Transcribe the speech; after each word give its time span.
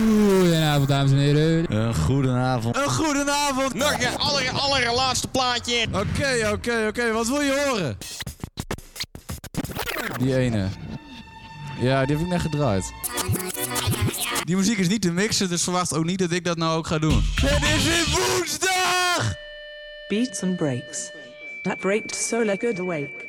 Goedenavond, 0.00 0.88
dames 0.88 1.10
en 1.10 1.16
heren. 1.16 1.74
Een 1.76 1.94
goedenavond. 1.94 2.76
Een 2.76 2.90
goedenavond. 2.90 3.74
Nog 3.74 3.92
een 3.92 4.18
aller, 4.18 4.50
allerlaatste 4.50 5.28
plaatje. 5.28 5.86
Oké, 5.92 6.50
oké, 6.52 6.86
oké. 6.88 7.12
Wat 7.12 7.28
wil 7.28 7.40
je 7.40 7.64
horen? 7.66 7.98
Die 10.18 10.36
ene. 10.36 10.68
Ja, 11.80 12.04
die 12.04 12.16
heb 12.16 12.24
ik 12.24 12.30
net 12.30 12.40
gedraaid. 12.40 12.92
Die 14.44 14.56
muziek 14.56 14.78
is 14.78 14.88
niet 14.88 15.02
te 15.02 15.12
mixen, 15.12 15.48
dus 15.48 15.62
verwacht 15.62 15.94
ook 15.94 16.04
niet 16.04 16.18
dat 16.18 16.30
ik 16.30 16.44
dat 16.44 16.56
nou 16.56 16.78
ook 16.78 16.86
ga 16.86 16.98
doen. 16.98 17.22
Het 17.34 17.62
is 17.62 17.84
weer 17.84 18.06
woensdag! 18.18 19.34
Beats 20.08 20.42
and 20.42 20.56
breaks. 20.56 21.10
That 21.62 21.78
breaked 21.78 22.14
Solar 22.14 22.56
Good 22.58 22.80
Awake. 22.80 23.28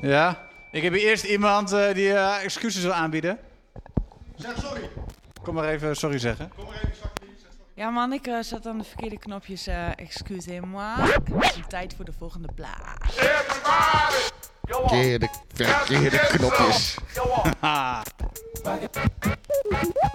Ja? 0.00 0.50
Ik 0.72 0.82
heb 0.82 0.92
hier 0.92 1.02
eerst 1.02 1.24
iemand 1.24 1.72
eh, 1.72 1.94
die 1.94 2.12
eh, 2.12 2.44
excuses 2.44 2.82
wil 2.82 2.92
aanbieden. 2.92 3.38
Zeg 4.36 4.52
sorry. 4.58 4.90
Kom 5.42 5.54
maar 5.54 5.68
even 5.68 5.96
sorry 5.96 6.18
zeggen. 6.18 6.52
Kom 6.56 6.64
maar 6.64 6.74
even 6.74 6.96
zakken. 7.02 7.26
Ja 7.74 7.90
man, 7.90 8.12
ik 8.12 8.26
eh, 8.26 8.38
zat 8.40 8.66
aan 8.66 8.78
de 8.78 8.84
verkeerde 8.84 9.18
knopjes. 9.18 9.66
eh 9.66 9.98
Excusez-moi. 9.98 11.00
Het 11.00 11.56
is 11.56 11.62
tijd 11.68 11.94
voor 11.96 12.04
de 12.04 12.12
volgende 12.18 12.48
plaat. 12.54 12.98
Verkeerde, 14.62 15.28
verkeerde 15.54 16.18
knopjes. 16.18 16.94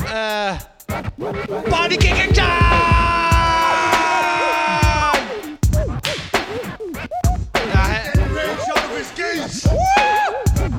Eh 0.08 0.60
Party 1.70 1.98
kicking 1.98 2.34
time! 2.34 2.46
Ja, 7.74 7.86
hè. 7.86 8.12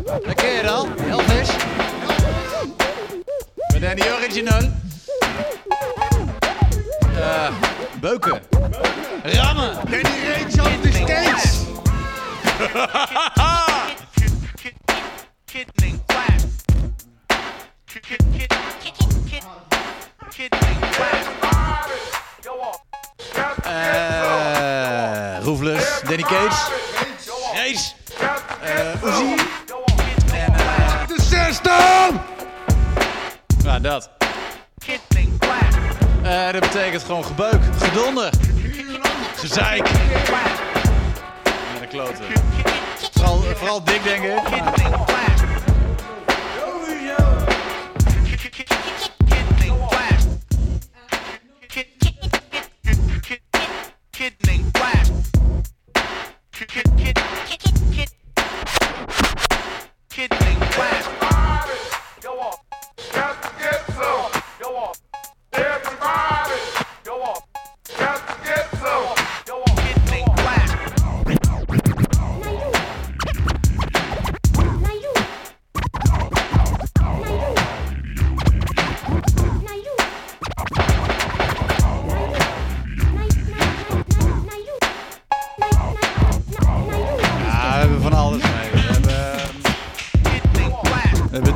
Dat 0.09 0.35
ken 0.35 0.53
je? 0.53 0.63
Elvis. 1.11 1.49
Met 3.73 3.83
Danny 3.83 4.03
Original. 4.17 4.63
Eh, 7.17 7.49
beuken. 8.01 8.41
Rammen. 9.23 9.75
Danny 9.91 10.03
Range 10.03 10.71
Elvis 10.71 11.05
Kees. 11.05 11.57
Eh. 23.65 24.19
Danny 26.09 26.23
Cage. 26.23 26.57
Race. 27.55 27.95
Uzi. 29.03 29.58
Ja, 33.65 33.79
dat. 33.79 34.11
Eh, 36.23 36.53
dat 36.53 36.61
betekent 36.61 37.03
gewoon 37.03 37.25
gebeuk, 37.25 37.61
gedonder, 37.79 38.33
gezeik. 39.37 39.89
Ja, 39.89 41.81
de 41.81 41.87
kloten. 41.89 42.25
Vooral, 43.13 43.43
vooral 43.43 43.85
dik, 43.85 44.03
denk 44.03 44.23
ik. 44.23 44.49
Ja, 44.49 44.73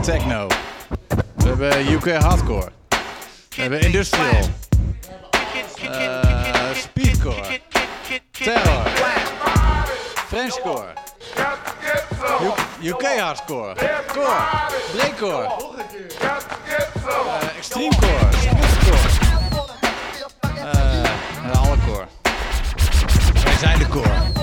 techno. 0.02 0.46
We 1.34 1.48
hebben 1.48 1.92
UK 1.92 2.08
hardcore. 2.22 2.68
We 3.56 3.62
hebben 3.62 3.80
industrial. 3.80 4.48
Eh, 5.90 6.74
speedcore. 6.74 7.60
Terror. 8.30 8.86
Frenchcore. 10.26 10.86
UK 12.82 13.18
hardcore. 13.18 13.74
Core. 14.06 14.42
Breakcore. 14.92 15.48
Eh, 17.04 17.56
extreme 17.56 17.94
core. 17.96 18.28
Smoothcore. 18.40 19.08
Eh, 20.54 21.60
alle 21.60 21.76
core. 21.86 22.06
Wij 23.44 23.56
zijn 23.58 23.78
de 23.78 23.88
core. 23.88 24.41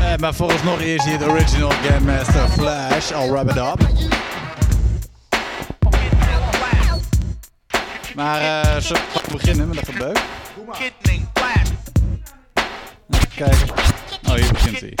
Eh, 0.00 0.16
maar 0.16 0.34
vooralsnog 0.34 0.80
is 0.80 1.04
hier 1.04 1.18
de 1.18 1.28
original 1.28 1.70
Game 1.70 2.16
Master 2.16 2.48
Flash. 2.48 3.10
I'll 3.10 3.30
wrap 3.30 3.50
it 3.50 3.56
up. 3.56 3.88
Maar 8.14 8.40
eh 8.40 8.80
zullen 8.80 9.02
we 9.12 9.32
beginnen 9.32 9.68
met 9.68 9.78
een 9.78 9.84
gebeuk? 9.94 10.18
Even 13.10 13.28
kijken. 13.34 13.68
Oh, 14.28 14.34
hier 14.34 14.52
begint 14.52 14.80
hij. 14.80 14.94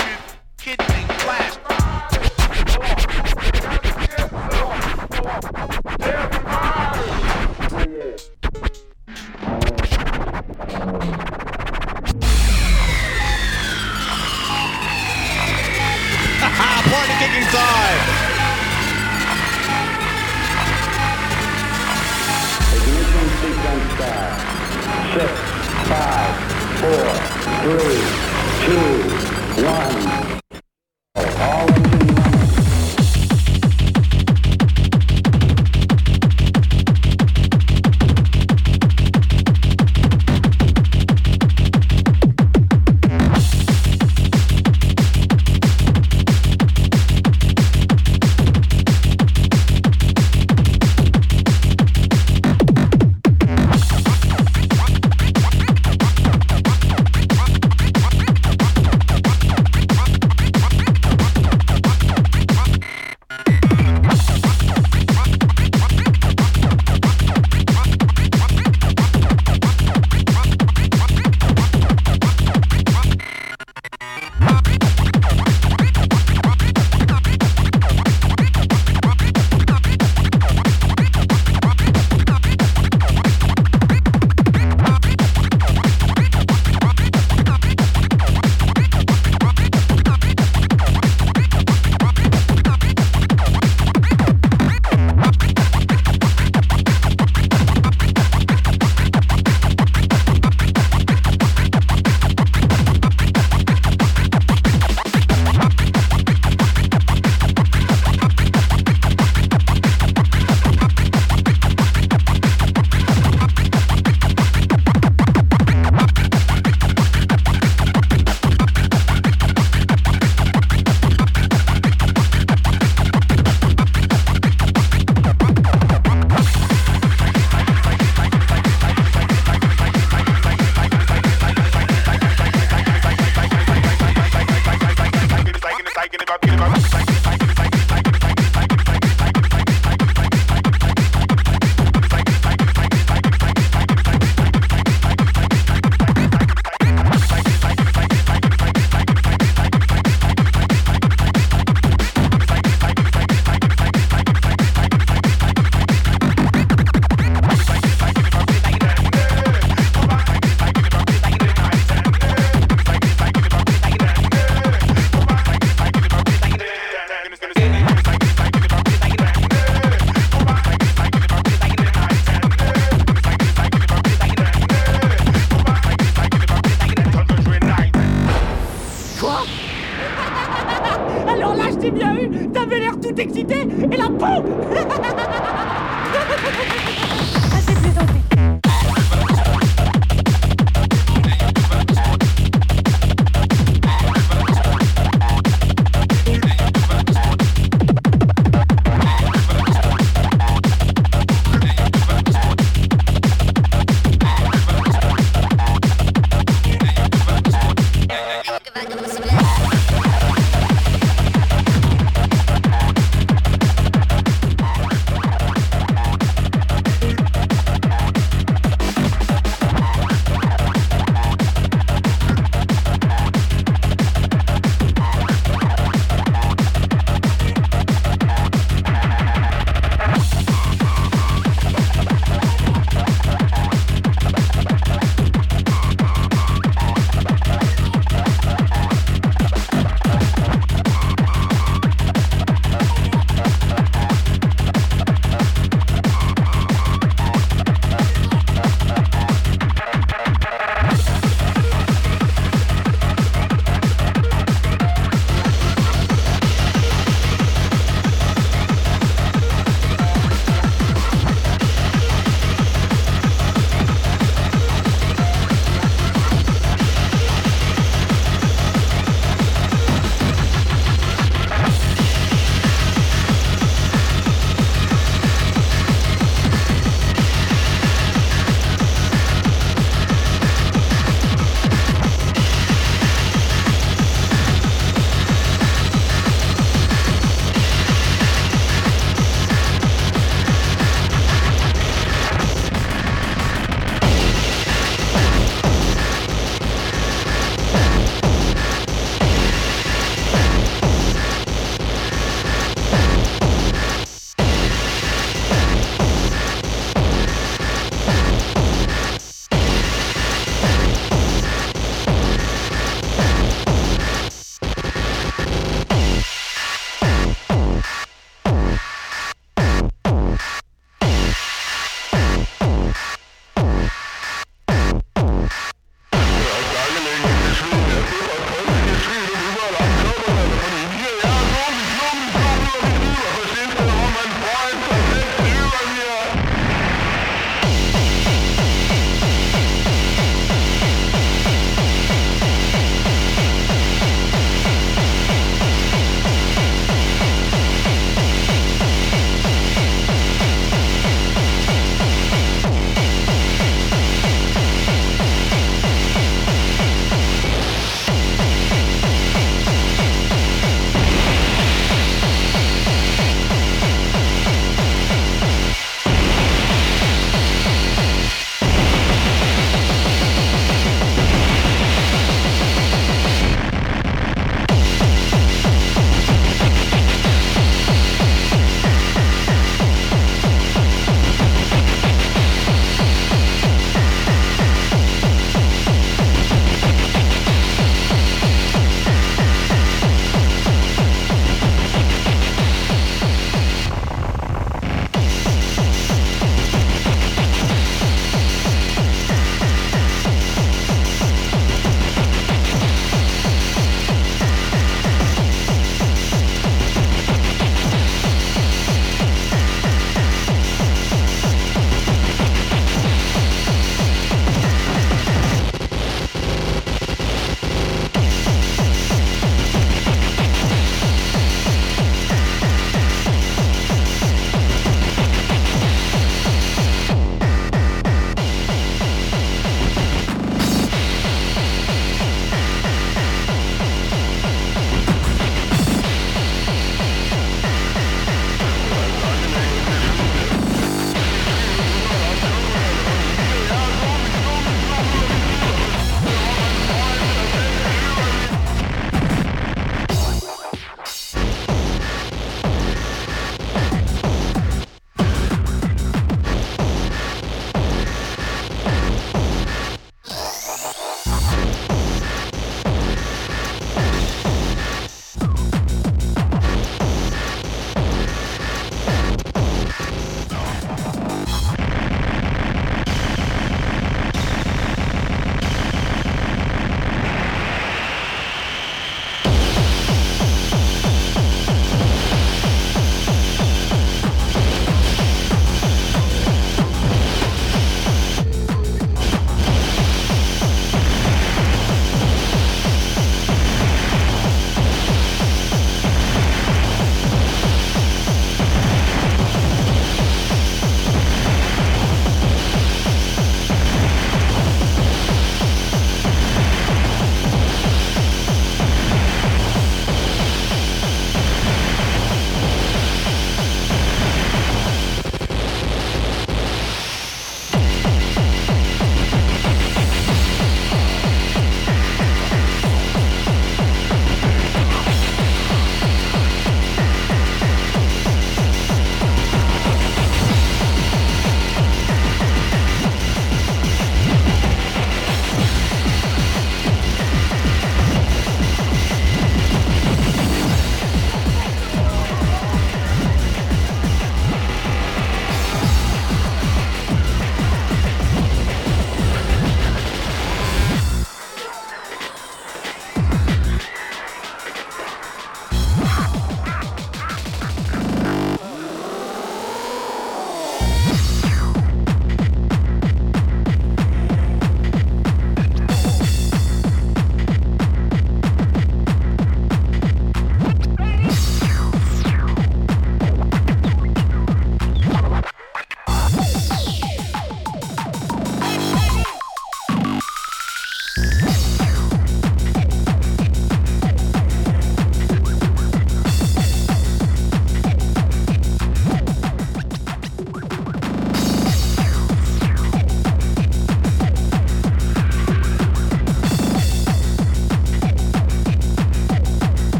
Party 16.90 17.14
kicking 17.22 17.46
time! 17.54 18.02
Ignition 22.74 23.26
sequence 23.40 23.86
start. 23.94 24.34
Six, 25.14 25.30
five, 25.86 26.34
four, 26.80 27.06
three, 27.62 28.00
two, 28.66 28.90
one. 29.64 29.96
All 31.40 31.69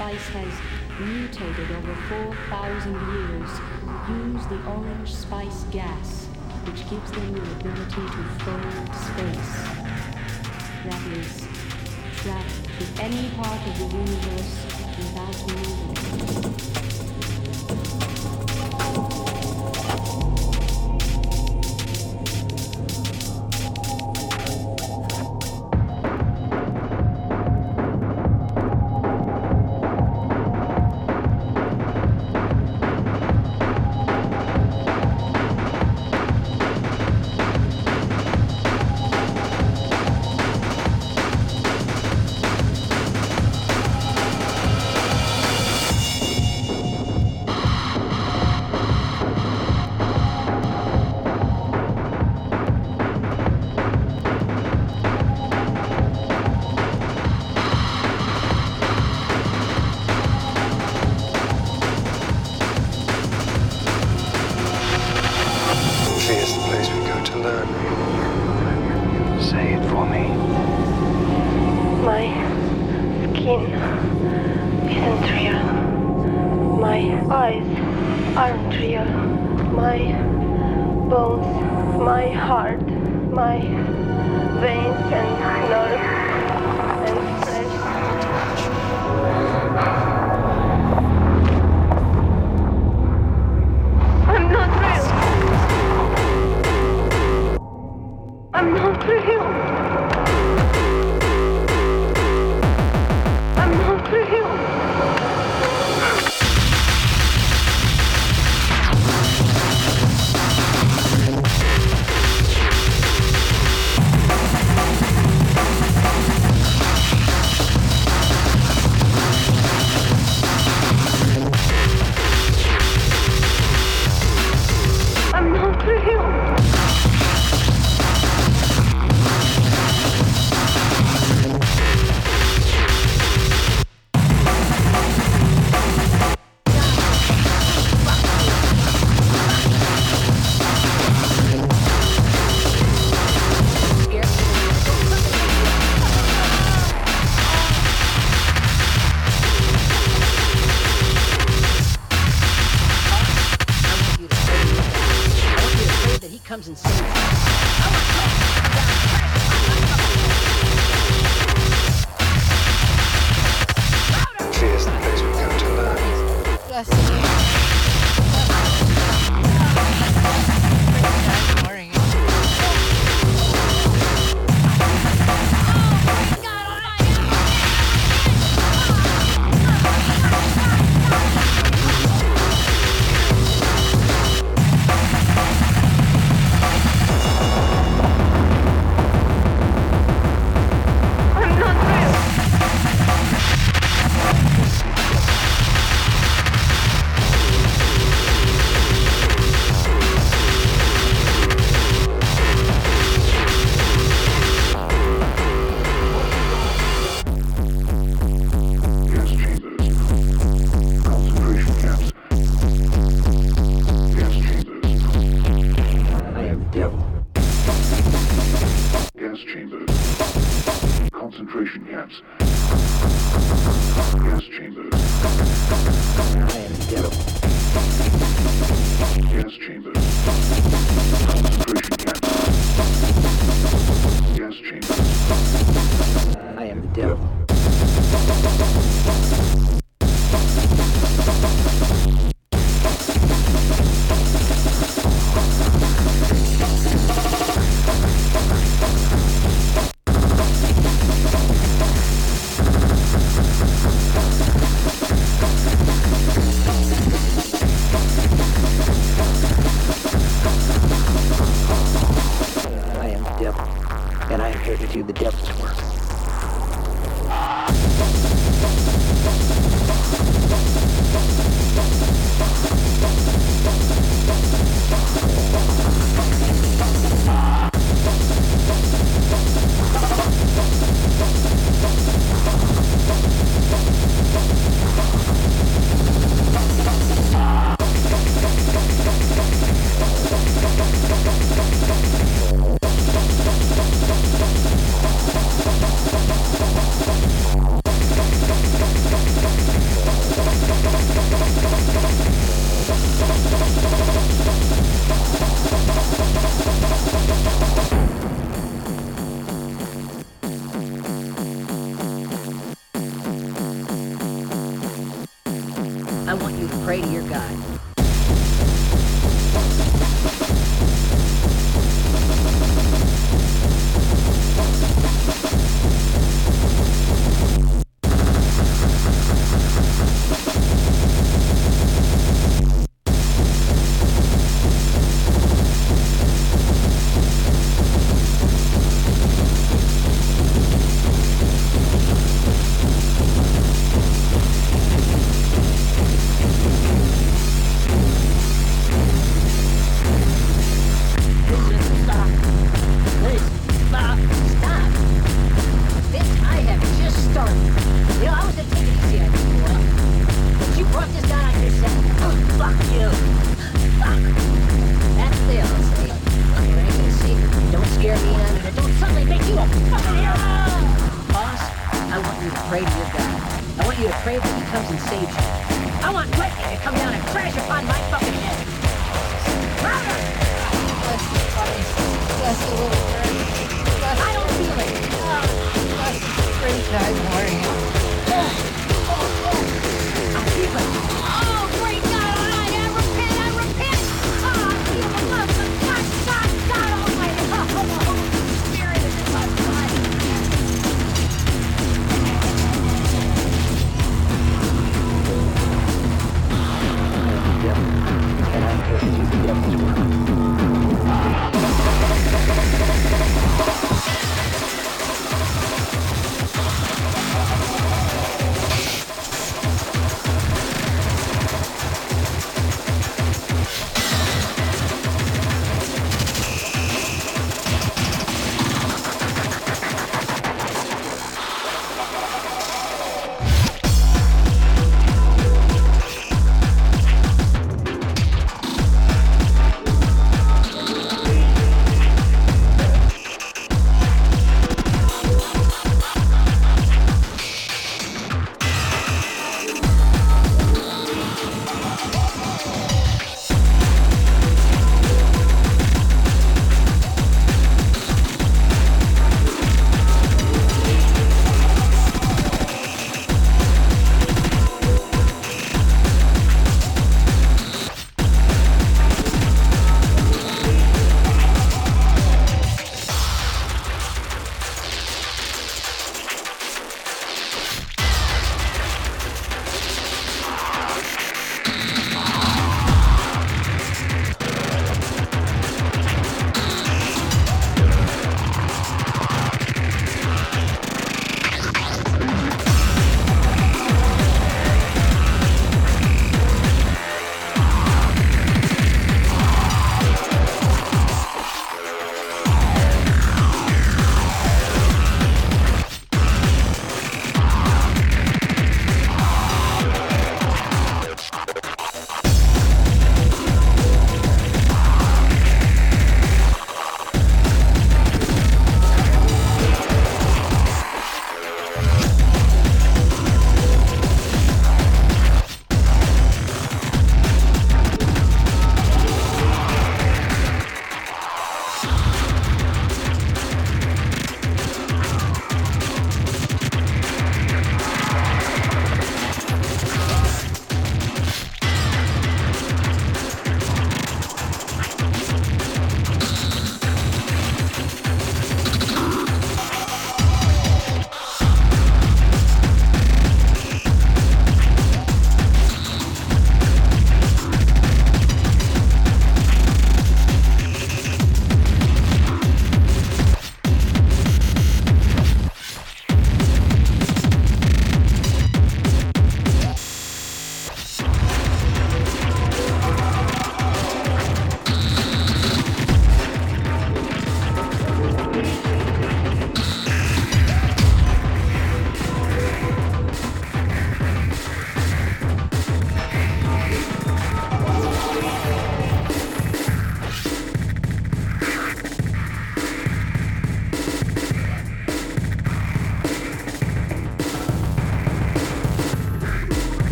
spice 0.00 0.28
has 0.30 0.54
mutated 0.98 1.70
over 1.72 1.94
4,000 2.08 2.94
years, 3.12 3.50
use 4.08 4.46
the 4.46 4.58
orange 4.64 5.14
spice 5.14 5.64
gas, 5.64 6.24
which 6.64 6.88
gives 6.88 7.10
them 7.12 7.34
the 7.34 7.42
ability 7.42 8.06
to 8.08 8.22
fold 8.40 8.94
space. 8.96 9.52
That 10.86 11.02
is, 11.18 11.46
travel 12.16 12.64
to 12.78 13.02
any 13.02 13.28
part 13.36 13.60
of 13.68 13.78
the 13.78 13.88
universe 13.94 14.64
without 14.96 15.36
moving. 15.48 15.89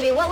baby. 0.00 0.12
What? 0.12 0.25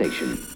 presentation. 0.00 0.49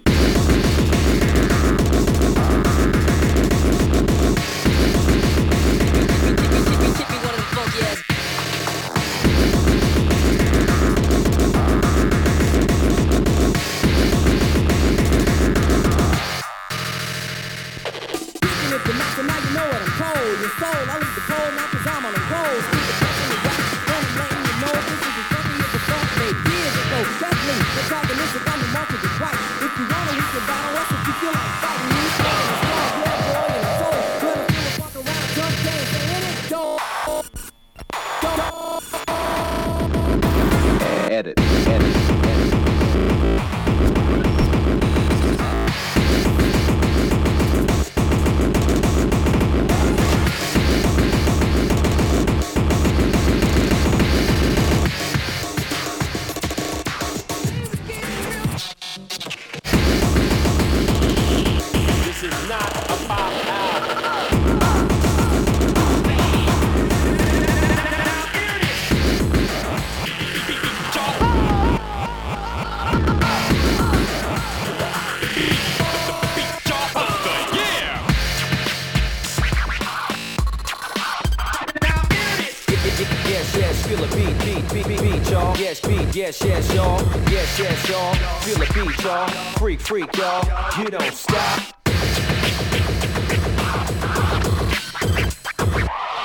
yes, 86.55 86.73
y'all. 86.73 87.01
Yes, 87.29 87.59
yes, 87.59 87.89
y'all. 87.89 88.15
Feel 88.41 88.57
the 88.57 88.67
beat, 88.73 89.03
y'all. 89.03 89.27
Freak, 89.57 89.79
freak, 89.81 90.15
y'all. 90.17 90.43
You 90.79 90.89
don't 90.89 91.13
stop. 91.13 91.59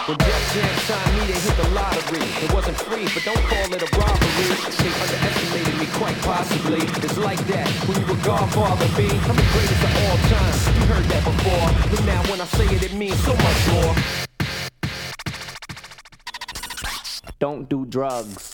When 0.07 0.19
Def 0.19 0.55
Jam 0.55 0.77
signed 0.86 1.15
me, 1.19 1.23
they 1.27 1.39
hit 1.39 1.57
the 1.57 1.69
lottery. 1.70 2.27
It 2.44 2.52
wasn't 2.52 2.77
free, 2.78 3.07
but 3.15 3.23
don't 3.24 3.44
call 3.51 3.74
it 3.74 3.82
a 3.82 3.90
robbery. 3.98 4.48
They 4.82 4.93
underestimated 5.02 5.77
me 5.78 5.86
quite 5.94 6.19
possibly. 6.23 6.82
It's 7.05 7.19
like 7.19 7.43
that 7.47 7.69
when 7.86 8.01
you 8.01 8.07
were 8.07 8.23
Godfather 8.24 8.89
B. 8.97 9.09
I'm 9.11 9.36
the 9.36 9.48
greatest 9.55 9.82
of 9.82 9.93
all 10.02 10.19
time. 10.31 10.55
You 10.74 10.86
heard 10.86 11.05
that 11.11 11.24
before, 11.24 11.90
but 11.90 12.05
now 12.07 12.23
when 12.31 12.40
I 12.40 12.47
say 12.47 12.66
it, 12.74 12.82
it 12.82 12.94
means 12.94 13.19
so 13.24 13.35
much 13.35 13.69
more. 13.73 13.94
Don't 17.39 17.69
do 17.69 17.86
drugs. 17.86 18.50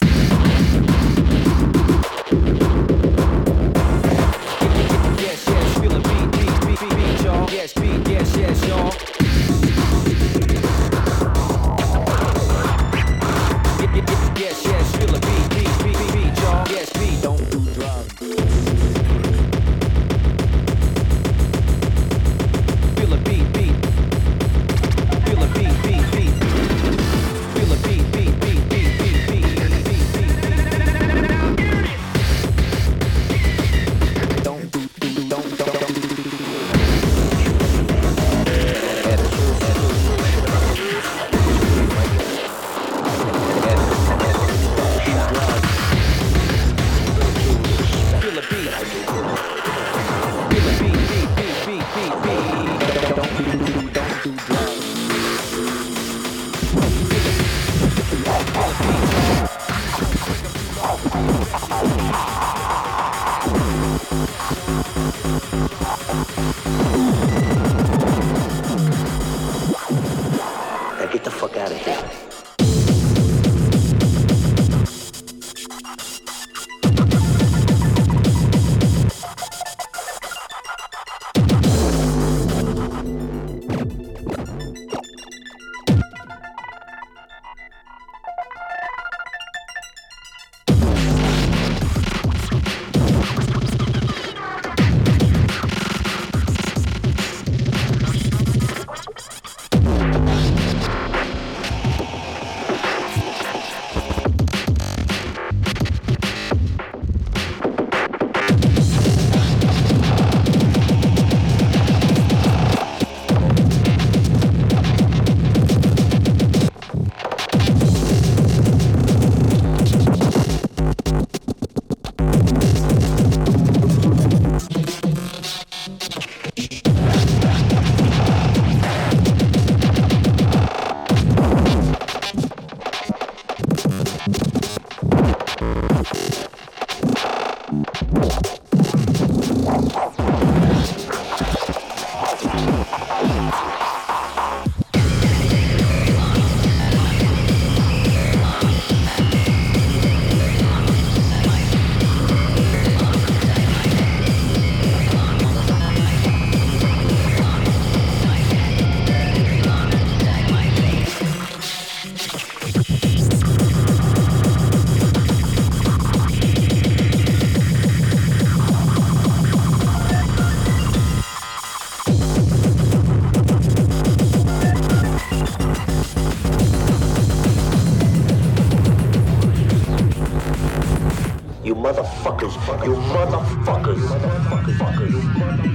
Motherfuckers. 182.66 182.86
You 182.86 182.94
motherfuckers. 182.94 184.02
Motherfuckers. 184.08 185.10
Motherfuckers. 185.10 185.65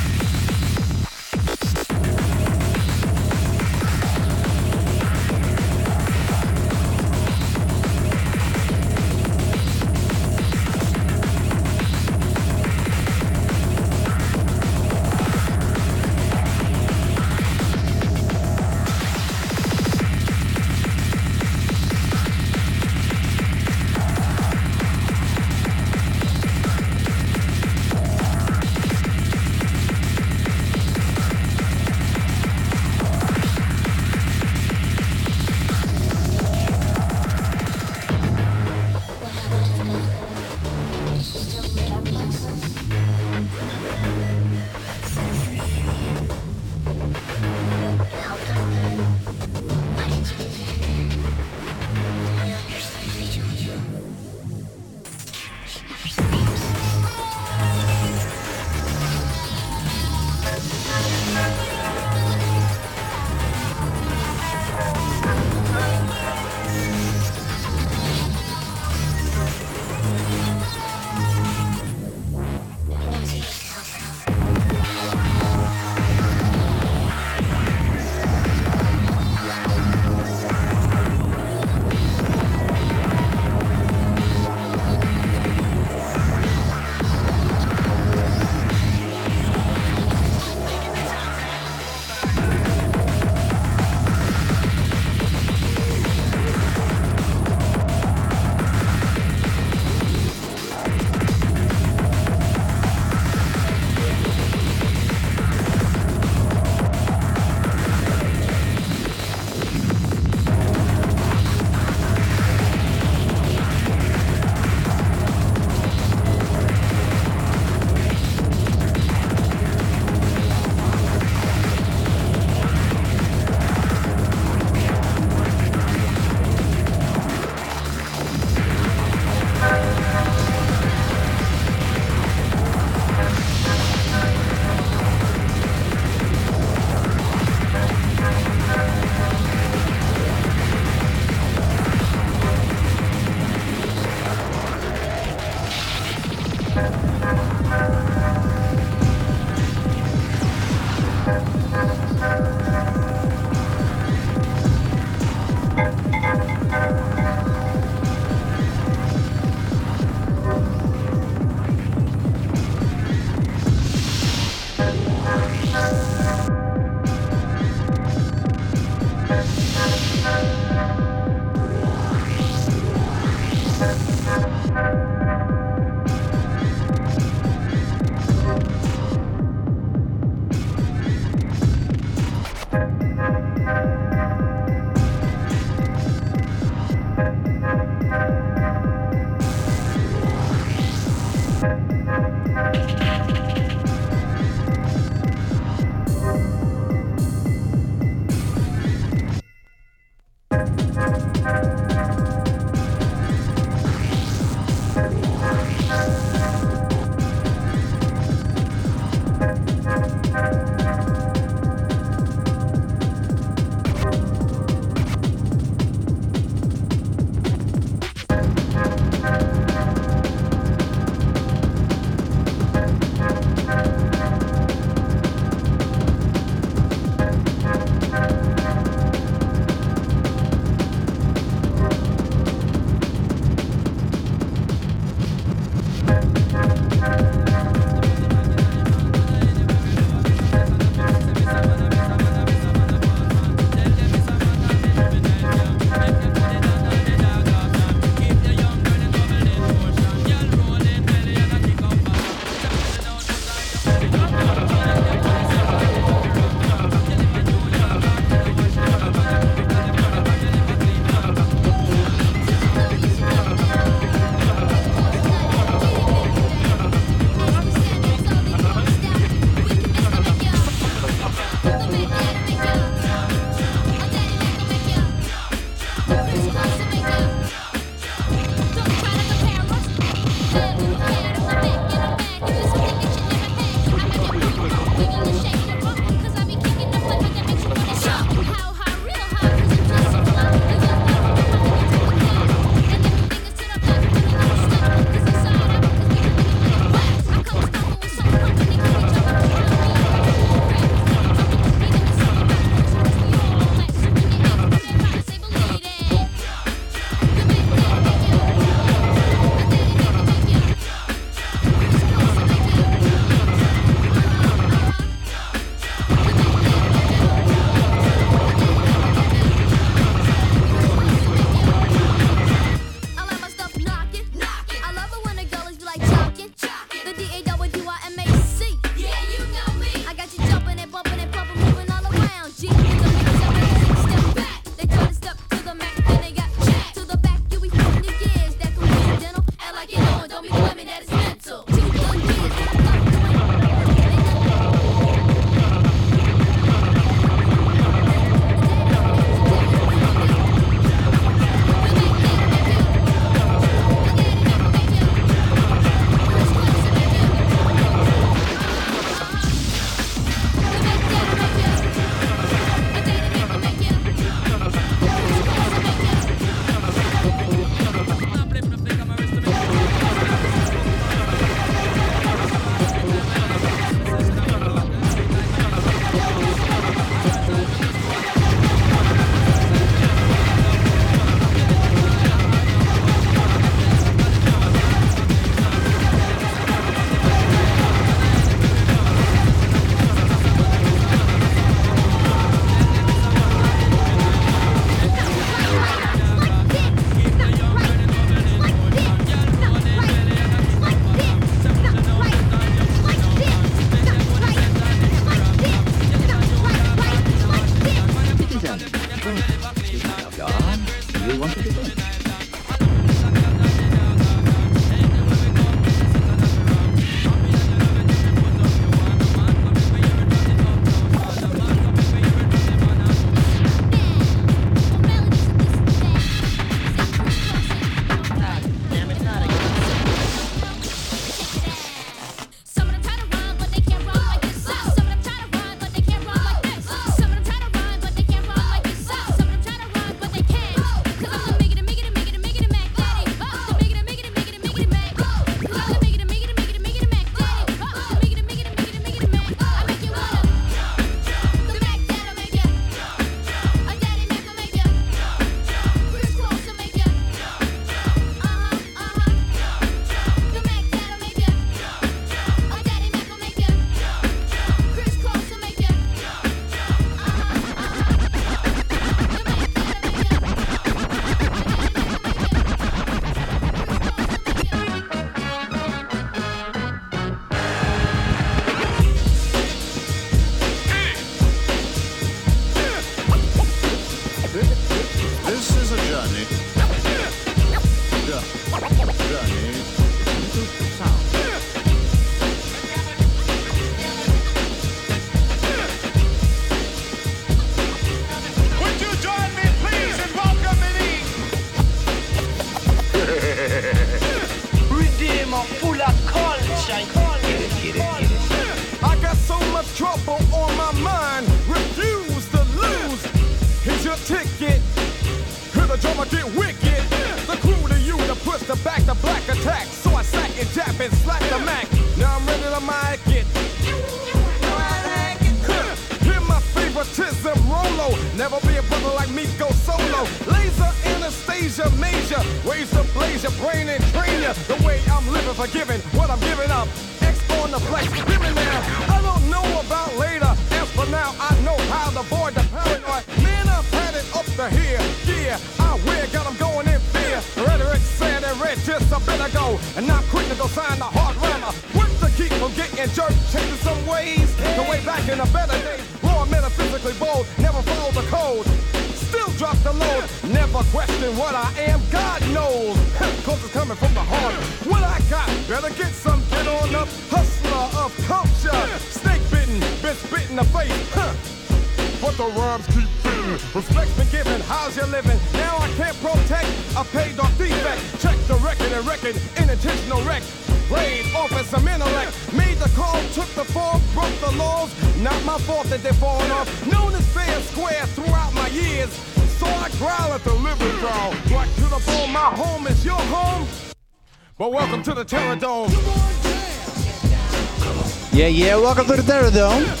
Welcome 598.93 599.15
to 599.15 599.21
the 599.21 599.31
Terror 599.31 599.49
Dome. 599.49 600.00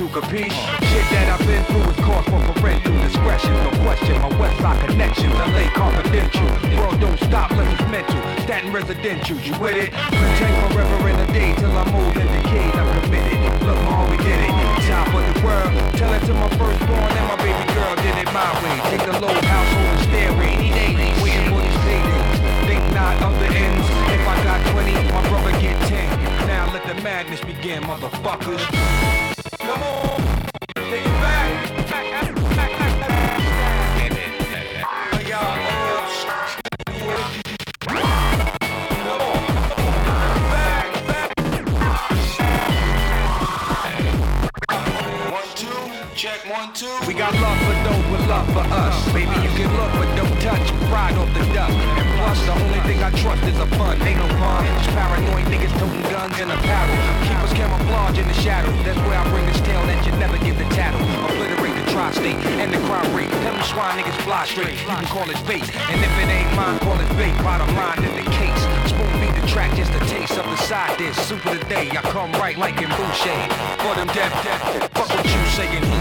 you 0.00 0.08
compete, 0.08 0.48
Shit 0.88 1.04
that 1.12 1.28
I've 1.28 1.44
been 1.44 1.60
through 1.68 1.84
is 1.92 2.00
cause 2.00 2.24
for 2.24 2.40
parental 2.56 2.96
discretion. 3.04 3.52
No 3.52 3.70
question, 3.84 4.16
my 4.24 4.32
Westside 4.40 4.88
connections, 4.88 5.34
LA 5.36 5.68
confidential. 5.76 6.48
World 6.80 6.96
don't 7.04 7.20
stop 7.20 7.52
unless 7.52 7.68
it's 7.76 7.84
mental. 7.92 8.16
Staten 8.48 8.72
residential, 8.72 9.36
you 9.44 9.52
with 9.60 9.76
it? 9.76 9.92
Pretend 9.92 10.56
forever 10.72 11.04
in 11.04 11.20
a 11.20 11.28
day 11.36 11.52
till 11.60 11.76
I'm 11.76 11.92
old 11.92 12.16
and 12.16 12.32
decayed. 12.32 12.72
I'm 12.80 12.88
committed. 13.04 13.36
Look, 13.60 13.76
my 13.84 13.92
homie 13.92 14.16
did 14.24 14.40
it. 14.40 14.52
Time 14.88 15.04
for 15.12 15.20
the 15.20 15.36
world. 15.44 15.68
Tell 16.00 16.12
it 16.16 16.24
to 16.24 16.32
my 16.32 16.48
firstborn 16.56 17.10
and 17.20 17.26
my 17.28 17.36
baby 17.44 17.64
girl 17.76 17.92
did 18.00 18.16
it 18.24 18.28
my 18.32 18.48
way. 18.64 18.76
Take 18.88 19.04
the 19.04 19.20
low 19.20 19.36
house 19.36 19.72
on 19.76 19.84
the 19.84 20.02
stairway. 20.08 20.56
Waiting 21.20 21.44
for 21.52 21.60
these 21.60 21.80
savings. 21.84 22.36
Think 22.64 22.80
not 22.96 23.20
of 23.20 23.36
the 23.36 23.52
ends. 23.52 23.84
If 24.16 24.24
I 24.24 24.36
got 24.48 24.64
20, 24.72 24.96
my 25.12 25.22
brother 25.28 25.52
get 25.60 25.76
10. 25.92 26.48
Now 26.48 26.72
let 26.72 26.88
the 26.88 26.96
madness 27.04 27.44
begin, 27.44 27.84
motherfuckers. 27.84 29.29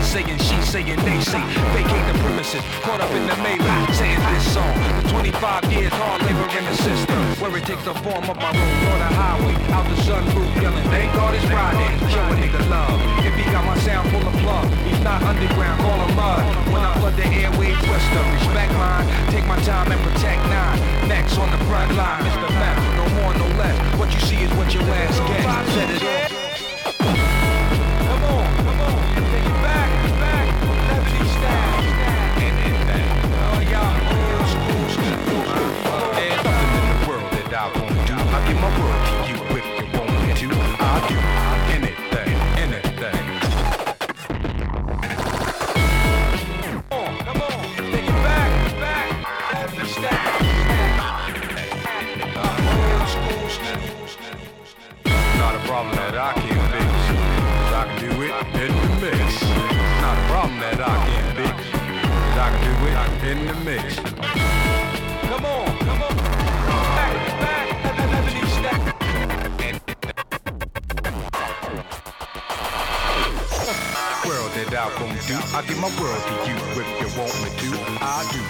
saying, 0.09 0.37
she 0.41 0.57
saying, 0.65 0.97
they 1.05 1.21
say, 1.21 1.37
vacate 1.69 2.05
the 2.09 2.17
premises, 2.17 2.65
caught 2.81 2.99
up 2.99 3.11
in 3.13 3.29
the 3.29 3.37
melee, 3.45 3.93
saying 3.93 4.17
this 4.33 4.41
song, 4.57 4.73
25 5.13 5.69
years 5.71 5.93
hard 5.93 6.25
labor 6.25 6.49
in 6.57 6.65
the 6.65 6.75
system, 6.81 7.21
where 7.37 7.53
it 7.53 7.63
takes 7.63 7.85
the 7.85 7.93
form 8.01 8.25
of 8.25 8.35
my 8.41 8.49
room 8.49 8.81
on 8.89 8.99
the 9.05 9.11
highway, 9.13 9.53
out 9.69 9.85
the 9.85 9.97
sunroof 10.01 10.49
yelling, 10.57 10.83
thank 10.89 11.13
God 11.13 11.35
it's 11.37 11.45
Friday, 11.45 11.93
show 12.09 12.25
a 12.25 12.35
nigga 12.41 12.57
love, 12.73 12.97
if 13.21 13.33
he 13.37 13.45
got 13.53 13.63
my 13.69 13.77
sound 13.85 14.09
full 14.09 14.25
of 14.25 14.33
plug, 14.41 14.65
he's 14.89 14.99
not 15.05 15.21
underground, 15.21 15.77
call 15.77 16.01
him 16.01 16.15
mud, 16.17 16.41
when 16.73 16.81
I 16.81 16.91
flood 16.97 17.13
the 17.13 17.29
airwaves, 17.29 17.77
twist 17.85 18.09
up, 18.17 18.25
respect 18.33 18.73
mine, 18.81 19.05
take 19.29 19.45
my 19.45 19.61
time 19.61 19.93
and 19.93 20.01
protect 20.01 20.41
nine, 20.49 21.07
next 21.07 21.37
on 21.37 21.53
the 21.53 21.61
front 21.69 21.93
line, 21.93 22.25
it's 22.25 22.33
the 22.33 22.49
map, 22.57 22.81
no 22.97 23.05
more, 23.21 23.33
no 23.37 23.47
less, 23.61 23.77
what 24.01 24.09
you 24.09 24.21
see 24.25 24.41
is 24.41 24.49
what 24.57 24.73
your 24.73 24.81
ass 24.89 25.21
gets, 25.29 25.73
set 25.77 25.89
it 25.93 26.33
off. 26.33 26.38
Mad 60.69 60.81
Ockin, 60.81 61.25
bitch. 61.35 61.65
Dr. 62.35 62.73
Wit 62.83 62.97
in 63.23 63.39
the 63.47 63.55
mix. 63.65 63.95
Come 63.95 65.45
on, 65.45 65.65
come 65.79 66.01
on. 66.03 66.15
Back, 66.95 67.13
back, 67.41 67.67
Ebony 68.13 68.45
Stack. 68.53 68.81
World 74.27 74.51
that 74.53 74.69
I 74.73 74.87
won't 75.01 75.19
do, 75.25 75.37
I 75.55 75.59
give 75.65 75.79
my 75.79 75.89
world 75.99 76.21
to 76.27 76.33
you. 76.45 76.55
If 76.77 76.89
you 77.01 77.09
want 77.17 77.33
me 77.41 77.49
to, 77.61 77.69
I 78.01 78.05
do 78.31 78.41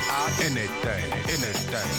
anything, 0.44 1.06
anything. 1.30 1.90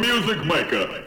Music 0.00 0.44
maker. 0.44 0.99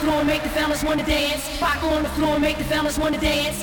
Floor, 0.00 0.24
make 0.24 0.42
the 0.42 0.48
fellas 0.48 0.82
wanna 0.82 1.04
dance. 1.04 1.60
Rock 1.60 1.82
on 1.84 2.02
the 2.02 2.08
floor, 2.10 2.38
make 2.38 2.56
the 2.56 2.64
fellas 2.64 2.98
wanna 2.98 3.20
dance. 3.20 3.59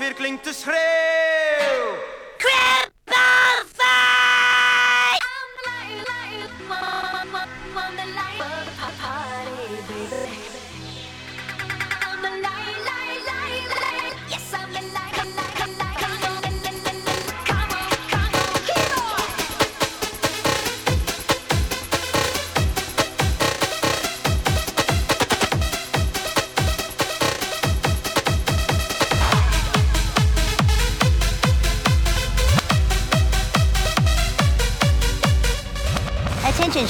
Weer 0.00 0.14
klinkt 0.14 0.44
de 0.44 0.52
schreeuw. 0.52 1.09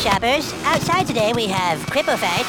Shoppers, 0.00 0.54
outside 0.64 1.06
today 1.06 1.34
we 1.34 1.46
have 1.46 1.78
Cripple 1.80 2.16
Fight. 2.16 2.46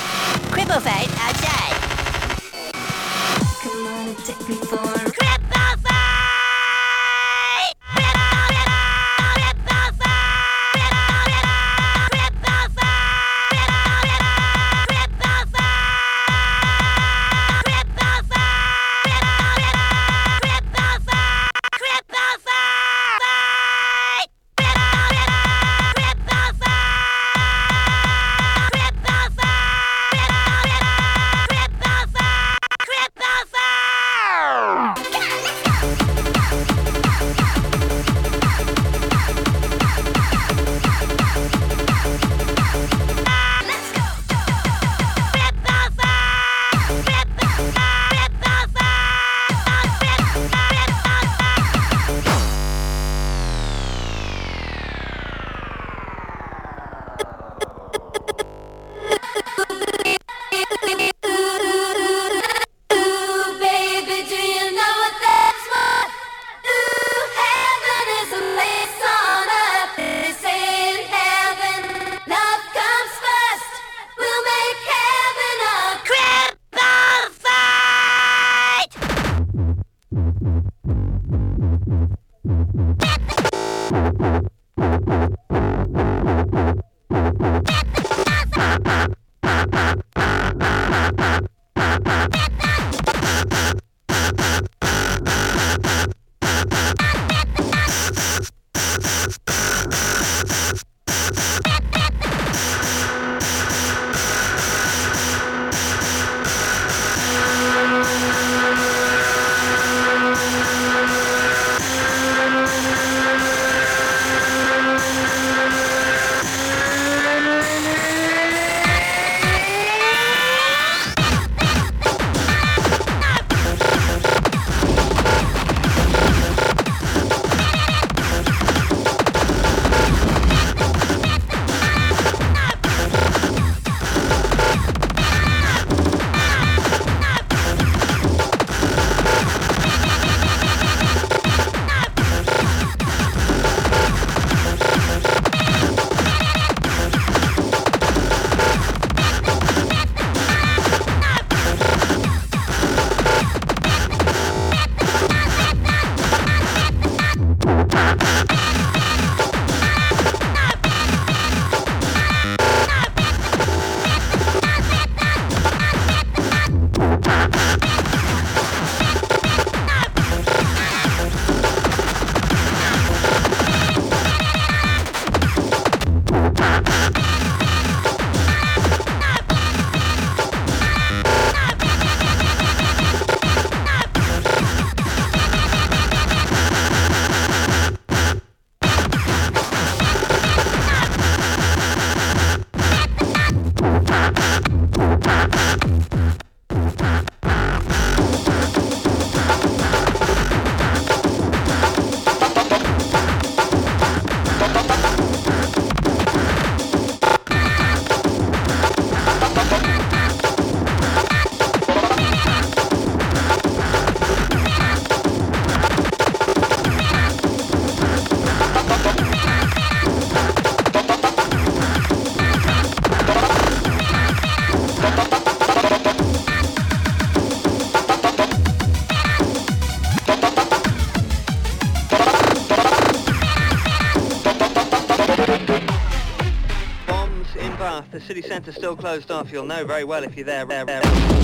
City 238.34 238.48
centre's 238.48 238.76
still 238.76 238.96
closed 238.96 239.30
off. 239.30 239.52
You'll 239.52 239.66
know 239.66 239.84
very 239.84 240.06
well 240.06 240.24
if 240.24 240.38
you're 240.38 240.46
there. 240.46 240.66
there, 240.66 240.86
there. 240.86 241.41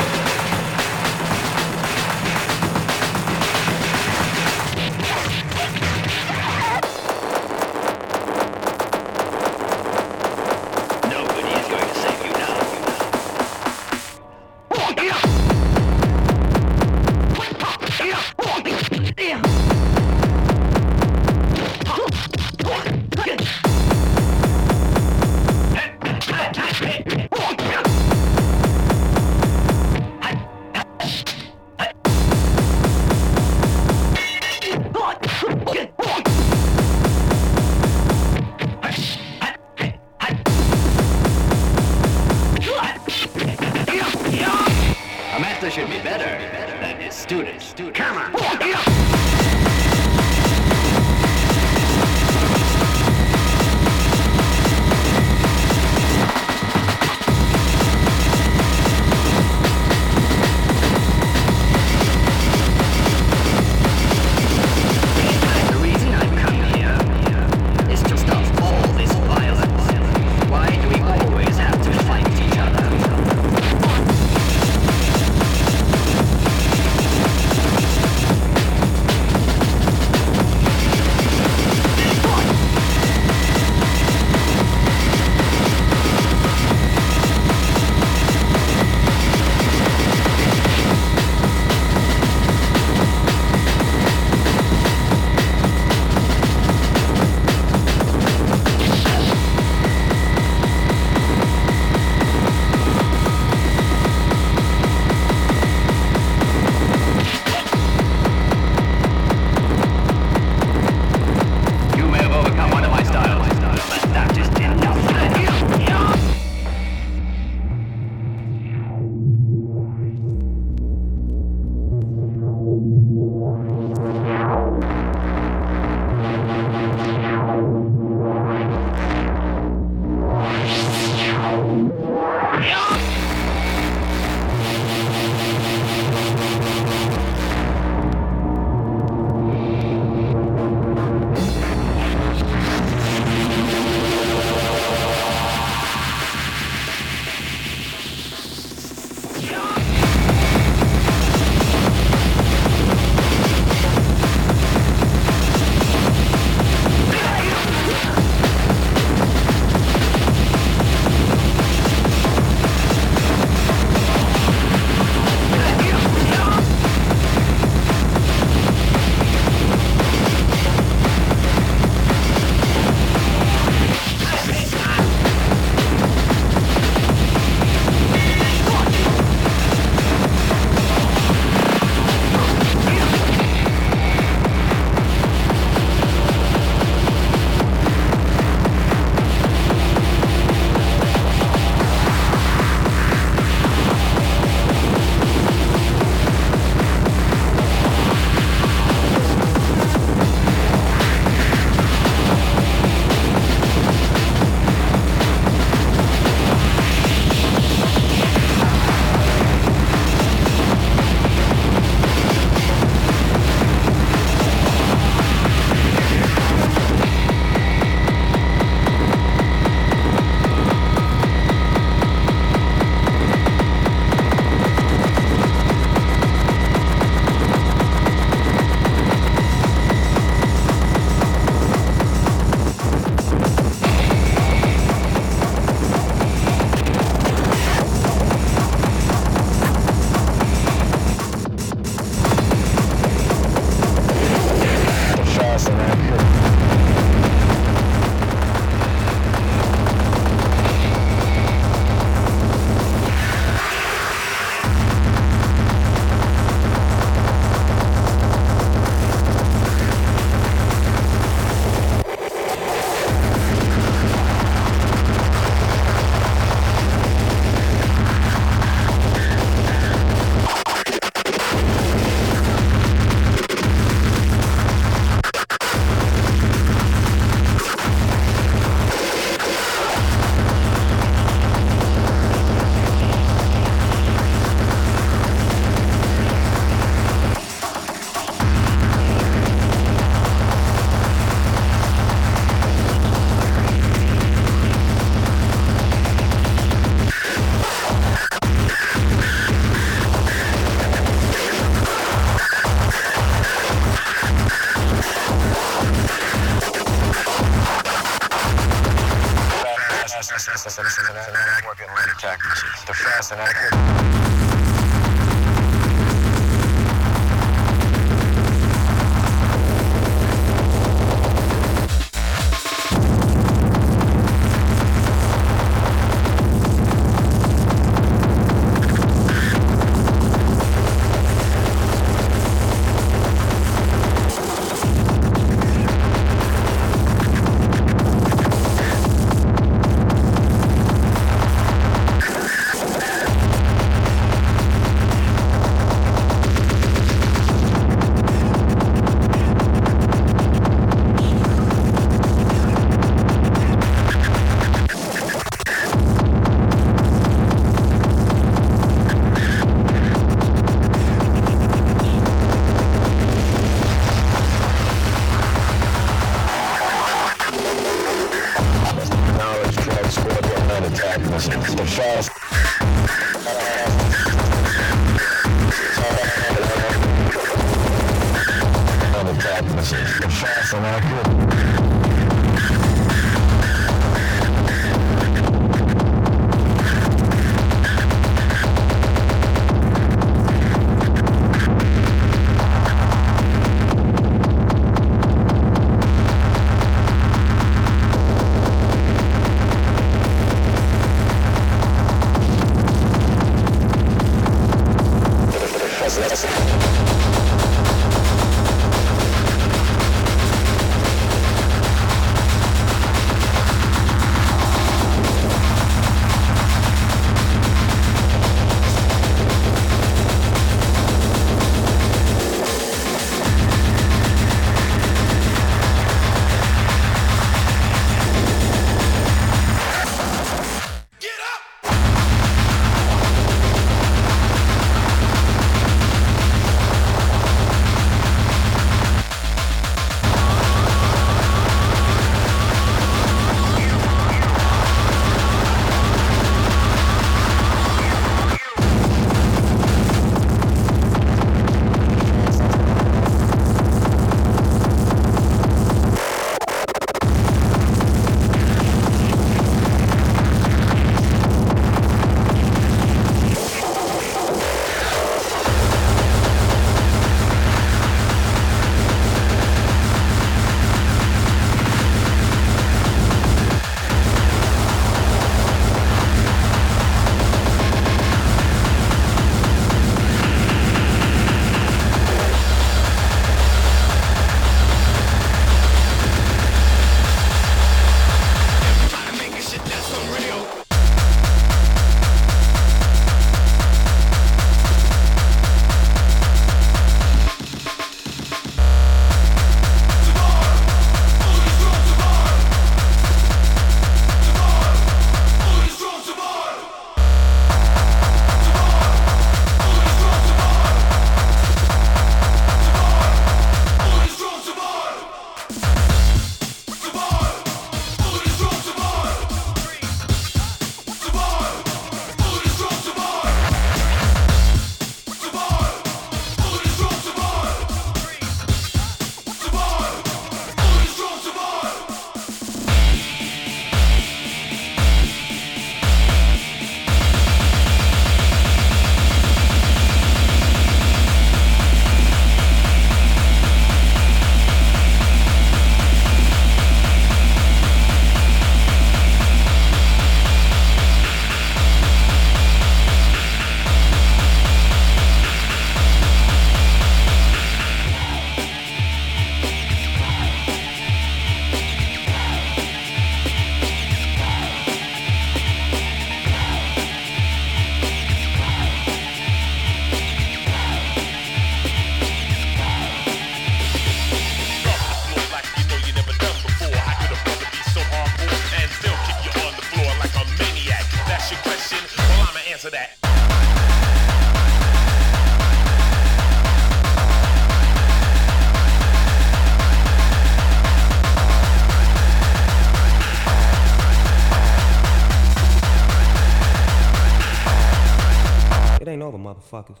Motherfuckers. 599.71 600.00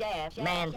Shaft, 0.00 0.38
man. 0.38 0.74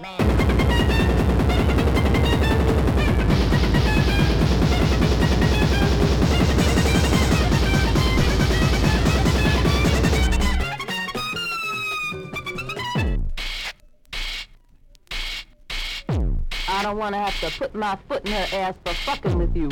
I 16.68 16.84
don't 16.84 16.98
want 16.98 17.14
to 17.14 17.20
have 17.20 17.40
to 17.40 17.50
put 17.58 17.74
my 17.74 17.98
foot 18.10 18.28
in 18.28 18.34
her 18.34 18.58
ass 18.58 18.76
for 18.84 18.94
fucking 18.94 19.38
with 19.38 19.56
you. 19.56 19.70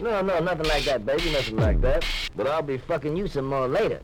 No, 0.00 0.22
no, 0.22 0.38
nothing 0.38 0.66
like 0.66 0.84
that, 0.84 1.04
baby, 1.04 1.32
nothing 1.32 1.56
like 1.56 1.80
that. 1.80 2.04
But 2.36 2.46
I'll 2.46 2.62
be 2.62 2.78
fucking 2.78 3.16
you 3.16 3.26
some 3.26 3.46
more 3.46 3.66
later. 3.66 4.00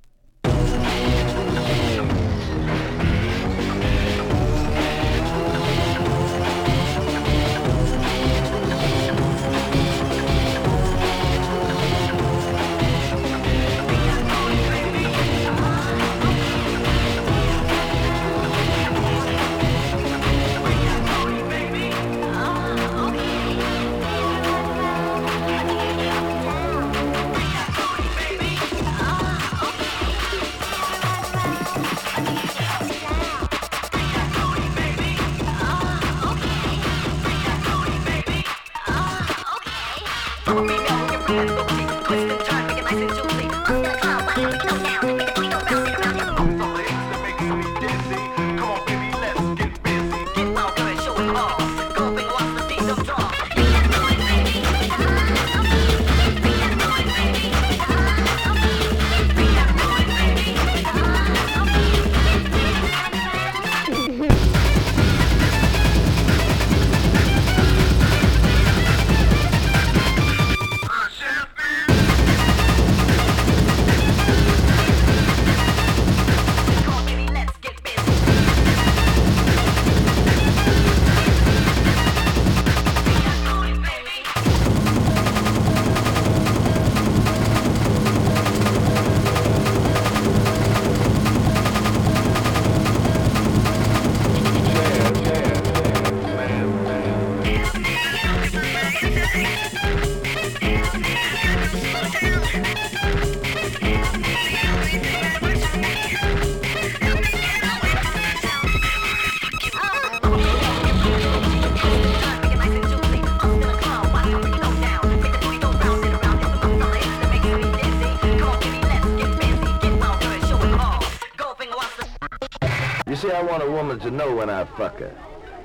Want 123.59 123.71
a 123.71 123.73
woman 123.73 123.99
to 123.99 124.11
know 124.13 124.37
when 124.37 124.49
I 124.49 124.65
fuck 124.65 125.01
her. 125.01 125.13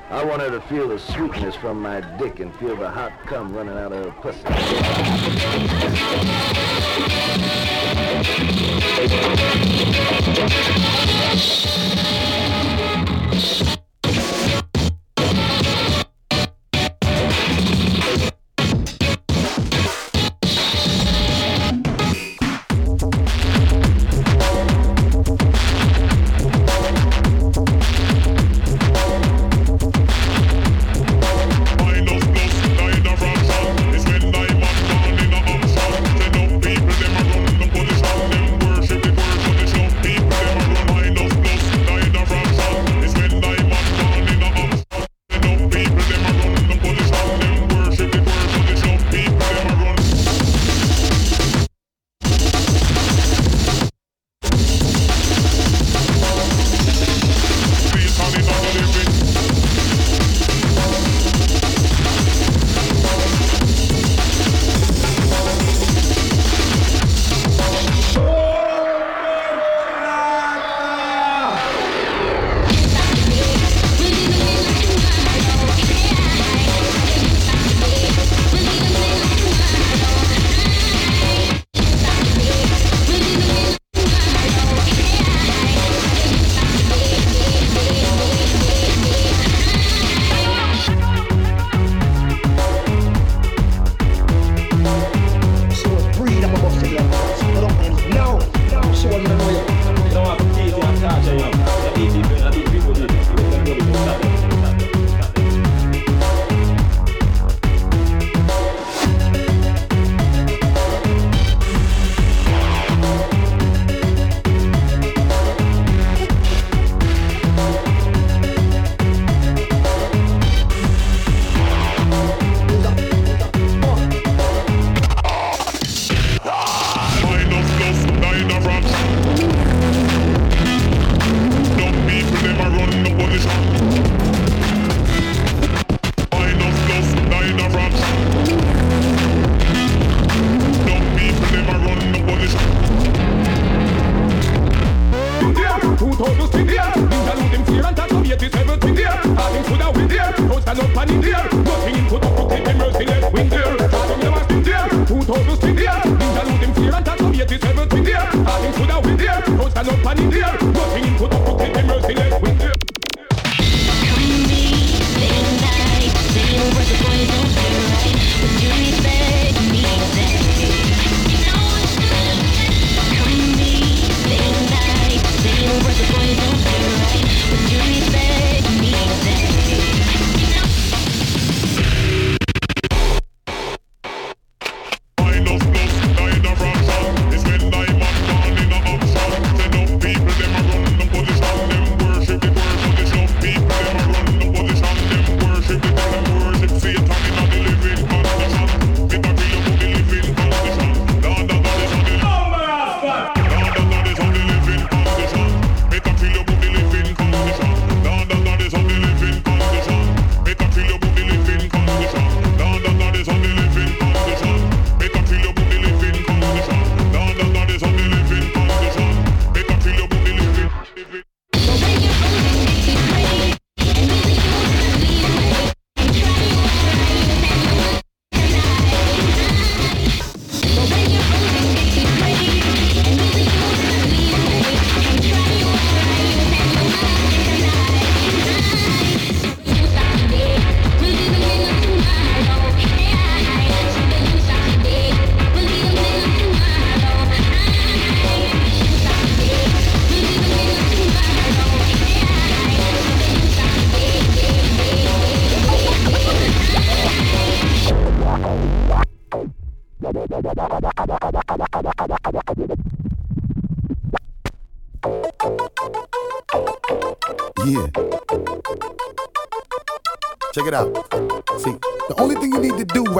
I 0.10 0.26
want 0.26 0.42
her 0.42 0.50
to 0.50 0.62
feel 0.62 0.88
the 0.88 0.98
sweetness 0.98 1.56
from 1.56 1.80
my 1.80 2.02
dick 2.18 2.40
and 2.40 2.54
feel 2.56 2.76
the 2.76 2.90
hot 2.90 3.12
cum 3.28 3.56
running 3.56 3.78
out 3.78 3.92
of 3.92 4.06
her 4.06 4.12
pussy. 4.20 4.44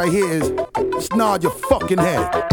Right 0.04 0.12
here 0.12 0.34
is 0.34 0.50
just 0.92 1.16
your 1.44 1.52
fucking 1.54 1.98
head. 1.98 2.53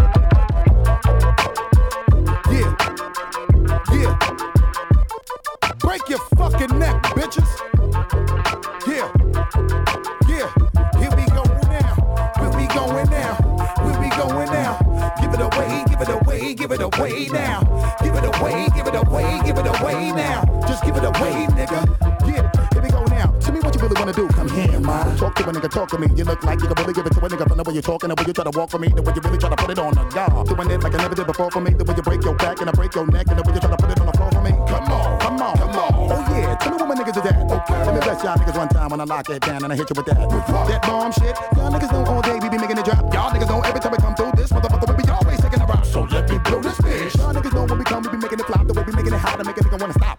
Talking, 27.91 28.09
the 28.09 28.15
way 28.15 28.25
you 28.27 28.33
try 28.33 28.45
to 28.47 28.55
walk 28.55 28.71
for 28.71 28.79
me, 28.79 28.87
the 28.87 29.03
way 29.03 29.11
you 29.11 29.23
really 29.27 29.39
try 29.39 29.51
to 29.51 29.59
put 29.59 29.71
it 29.71 29.79
on 29.79 29.91
the 29.91 30.05
guard. 30.15 30.47
Doing 30.47 30.71
it 30.71 30.79
like 30.79 30.95
I 30.95 30.99
never 31.03 31.17
did 31.19 31.27
before 31.27 31.51
for 31.51 31.61
me, 31.61 31.75
the 31.75 31.83
way 31.83 31.95
you 31.99 32.03
break 32.07 32.23
your 32.23 32.37
back 32.39 32.61
and 32.63 32.71
I 32.71 32.73
break 32.73 32.95
your 32.95 33.07
neck, 33.11 33.27
and 33.27 33.37
the 33.39 33.43
way 33.43 33.51
you 33.51 33.59
try 33.59 33.71
to 33.71 33.81
put 33.83 33.91
it 33.91 33.99
on 33.99 34.07
the 34.07 34.15
floor 34.15 34.31
for 34.31 34.43
me. 34.47 34.55
Come 34.71 34.87
on, 34.95 35.19
come 35.19 35.43
on, 35.43 35.55
come 35.59 35.75
on. 35.75 35.91
Oh 36.15 36.23
yeah, 36.31 36.55
tell 36.63 36.71
me 36.71 36.77
what 36.79 36.87
my 36.87 36.95
niggas 36.95 37.19
is 37.19 37.27
at. 37.27 37.35
Okay, 37.35 37.81
let 37.83 37.95
me 37.95 38.01
bless 38.07 38.23
y'all 38.23 38.39
niggas 38.39 38.55
one 38.55 38.71
time 38.71 38.89
when 38.95 39.01
I 39.03 39.07
lock 39.11 39.27
it 39.27 39.43
down 39.43 39.65
and 39.67 39.73
I 39.73 39.77
hit 39.77 39.91
you 39.91 39.97
with 39.99 40.07
that. 40.07 40.23
That 40.23 40.83
bomb 40.87 41.11
shit. 41.11 41.35
Y'all 41.59 41.71
niggas 41.75 41.91
know 41.91 42.07
all 42.07 42.23
day 42.23 42.39
we 42.39 42.47
be 42.47 42.59
making 42.63 42.79
it 42.79 42.87
drop. 42.87 43.03
Y'all 43.11 43.31
niggas 43.35 43.51
know 43.51 43.61
every 43.67 43.81
time 43.83 43.91
we 43.91 43.99
come 43.99 44.15
through 44.15 44.33
this 44.39 44.53
motherfucker 44.55 44.87
we 44.87 45.03
be 45.03 45.11
always 45.11 45.41
taking 45.43 45.61
a 45.61 45.67
rock. 45.67 45.85
So 45.85 46.07
let 46.15 46.31
me 46.31 46.39
blow 46.47 46.63
this 46.63 46.79
bitch. 46.79 47.19
Y'all 47.19 47.35
niggas 47.35 47.55
know 47.55 47.67
when 47.67 47.79
we 47.79 47.85
come 47.85 48.07
we 48.07 48.11
be 48.15 48.23
making 48.23 48.39
it 48.39 48.47
flop. 48.47 48.71
The 48.71 48.75
way 48.75 48.85
we 48.87 48.93
making 48.95 49.15
it 49.15 49.19
hot 49.19 49.35
to 49.35 49.45
make 49.45 49.59
a 49.59 49.63
nigga 49.67 49.81
wanna 49.81 49.99
stop. 49.99 50.19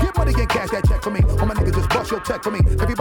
Get 0.00 0.16
money 0.16 0.32
and 0.32 0.48
cash 0.48 0.70
that 0.70 0.88
check 0.88 1.02
for 1.02 1.10
me. 1.12 1.20
All 1.36 1.44
my 1.44 1.52
niggas 1.52 1.76
just 1.76 1.88
bust 1.92 2.10
your 2.10 2.20
check 2.24 2.42
for 2.42 2.50
me. 2.50 2.60
Every 2.80 2.91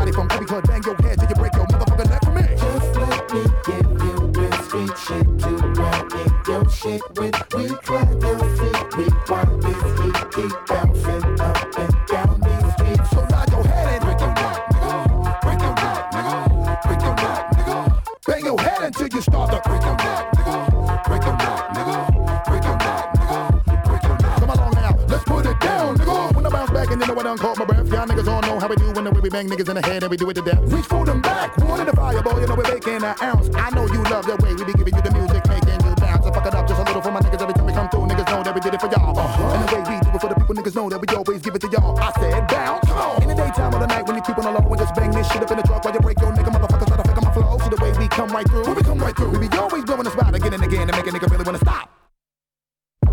bang 29.31 29.47
niggas 29.47 29.69
in 29.69 29.75
the 29.75 29.81
head 29.81 30.03
and 30.03 30.11
we 30.11 30.17
do 30.17 30.29
it 30.29 30.35
to 30.35 30.41
death. 30.41 30.59
Reach 30.67 30.85
for 30.85 31.05
them 31.05 31.21
back, 31.21 31.57
water 31.63 31.85
the 31.85 31.95
fire, 31.95 32.21
boy. 32.21 32.41
You 32.41 32.47
know 32.47 32.55
we're 32.55 32.67
making 32.67 33.01
an 33.01 33.15
ounce. 33.23 33.49
I 33.55 33.71
know 33.71 33.87
you 33.87 34.03
love 34.11 34.27
the 34.27 34.35
way 34.43 34.53
we 34.53 34.63
be 34.67 34.73
giving 34.75 34.93
you 34.93 35.01
the 35.01 35.11
music, 35.15 35.41
making 35.47 35.79
you 35.87 35.95
bounce. 35.95 36.27
I 36.27 36.31
fuck 36.35 36.45
it 36.45 36.53
up 36.53 36.67
just 36.67 36.81
a 36.81 36.83
little 36.83 37.01
for 37.01 37.11
my 37.11 37.21
niggas 37.21 37.41
every 37.41 37.55
time 37.55 37.65
we 37.65 37.73
come 37.73 37.89
through. 37.89 38.05
Niggas 38.11 38.27
know 38.27 38.43
that 38.43 38.53
we 38.53 38.61
did 38.61 38.73
it 38.75 38.81
for 38.81 38.91
y'all. 38.91 39.17
Uh-huh. 39.17 39.55
And 39.55 39.63
the 39.63 39.67
way 39.71 39.81
we 39.87 39.95
do 40.03 40.09
it 40.11 40.21
for 40.21 40.27
the 40.27 40.35
people, 40.35 40.55
niggas 40.55 40.75
know 40.75 40.89
that 40.89 40.99
we 40.99 41.07
always 41.15 41.41
give 41.41 41.55
it 41.55 41.61
to 41.63 41.69
y'all. 41.71 41.97
I 41.97 42.11
said 42.19 42.47
bounce. 42.51 43.23
In 43.23 43.27
the 43.31 43.35
daytime 43.35 43.73
or 43.73 43.79
the 43.79 43.87
night 43.87 44.05
when 44.05 44.15
you 44.19 44.21
keep 44.21 44.37
on 44.37 44.45
the 44.45 44.51
low 44.51 44.67
and 44.67 44.77
just 44.77 44.93
bang 44.93 45.11
this 45.11 45.27
shit 45.31 45.41
up 45.41 45.51
in 45.51 45.57
the 45.57 45.63
truck 45.63 45.83
while 45.85 45.93
you 45.93 46.01
break 46.01 46.19
your 46.19 46.31
nigga 46.35 46.51
motherfuckers 46.51 46.87
try 46.91 46.97
to 46.99 47.11
on 47.11 47.23
my 47.23 47.31
flow. 47.31 47.57
So 47.57 47.69
the 47.71 47.79
way 47.79 47.91
we 47.97 48.07
come 48.11 48.29
right 48.29 48.47
through, 48.47 48.67
we 48.75 48.83
come 48.83 48.99
right 48.99 49.15
through. 49.15 49.31
We 49.31 49.47
be 49.47 49.57
always 49.57 49.83
blowing 49.85 50.03
the 50.03 50.11
spot 50.11 50.35
again 50.35 50.53
and 50.53 50.63
again 50.63 50.89
and 50.89 50.95
make 50.97 51.07
a 51.07 51.11
nigga 51.11 51.31
really 51.31 51.47
wanna 51.47 51.63
stop. 51.63 51.87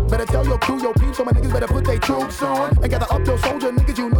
Better 0.09 0.25
tell 0.25 0.45
your 0.45 0.57
crew, 0.57 0.81
your 0.81 0.93
peeps, 0.95 1.17
so 1.17 1.23
my 1.23 1.31
niggas 1.31 1.53
better 1.53 1.67
put 1.67 1.85
their 1.85 1.99
troops 1.99 2.41
on. 2.41 2.75
And 2.81 2.89
gather 2.89 3.05
up 3.13 3.25
your 3.25 3.37
soldier 3.37 3.71
niggas, 3.71 3.97
you 3.97 4.09
know 4.09 4.18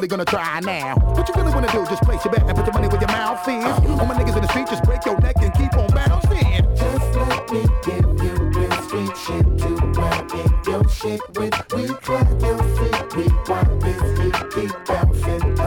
really 0.00 0.08
gonna 0.08 0.24
try 0.24 0.60
now. 0.60 0.96
What 1.14 1.28
you 1.28 1.34
really 1.36 1.52
wanna 1.52 1.70
do, 1.70 1.84
just 1.84 2.02
place 2.02 2.24
your 2.24 2.32
bet 2.32 2.48
and 2.48 2.56
put 2.56 2.64
your 2.64 2.72
money 2.72 2.88
where 2.88 3.00
your 3.00 3.08
mouth 3.08 3.46
is. 3.46 4.00
All 4.00 4.06
my 4.06 4.14
niggas 4.14 4.34
in 4.34 4.42
the 4.42 4.48
street, 4.48 4.66
just 4.66 4.82
break 4.82 5.04
your 5.04 5.20
neck 5.20 5.36
and 5.42 5.52
keep 5.52 5.74
on 5.76 5.88
bouncing. 5.90 6.64
Just 6.74 7.14
let 7.16 7.52
me 7.52 7.62
give 7.84 8.08
you 8.24 8.34
real 8.56 8.72
street 8.84 9.14
shit 9.14 9.44
to 9.58 9.68
rap 10.00 10.32
in 10.32 10.72
your 10.72 10.88
shit 10.88 11.20
with. 11.36 11.52
We 11.74 11.86
try 12.00 12.24
your 12.40 12.62
feet, 12.76 13.14
we 13.14 13.24
want 13.46 13.80
this 13.82 14.00
heat, 14.18 14.36
keep 14.54 14.72
bouncing 14.86 15.59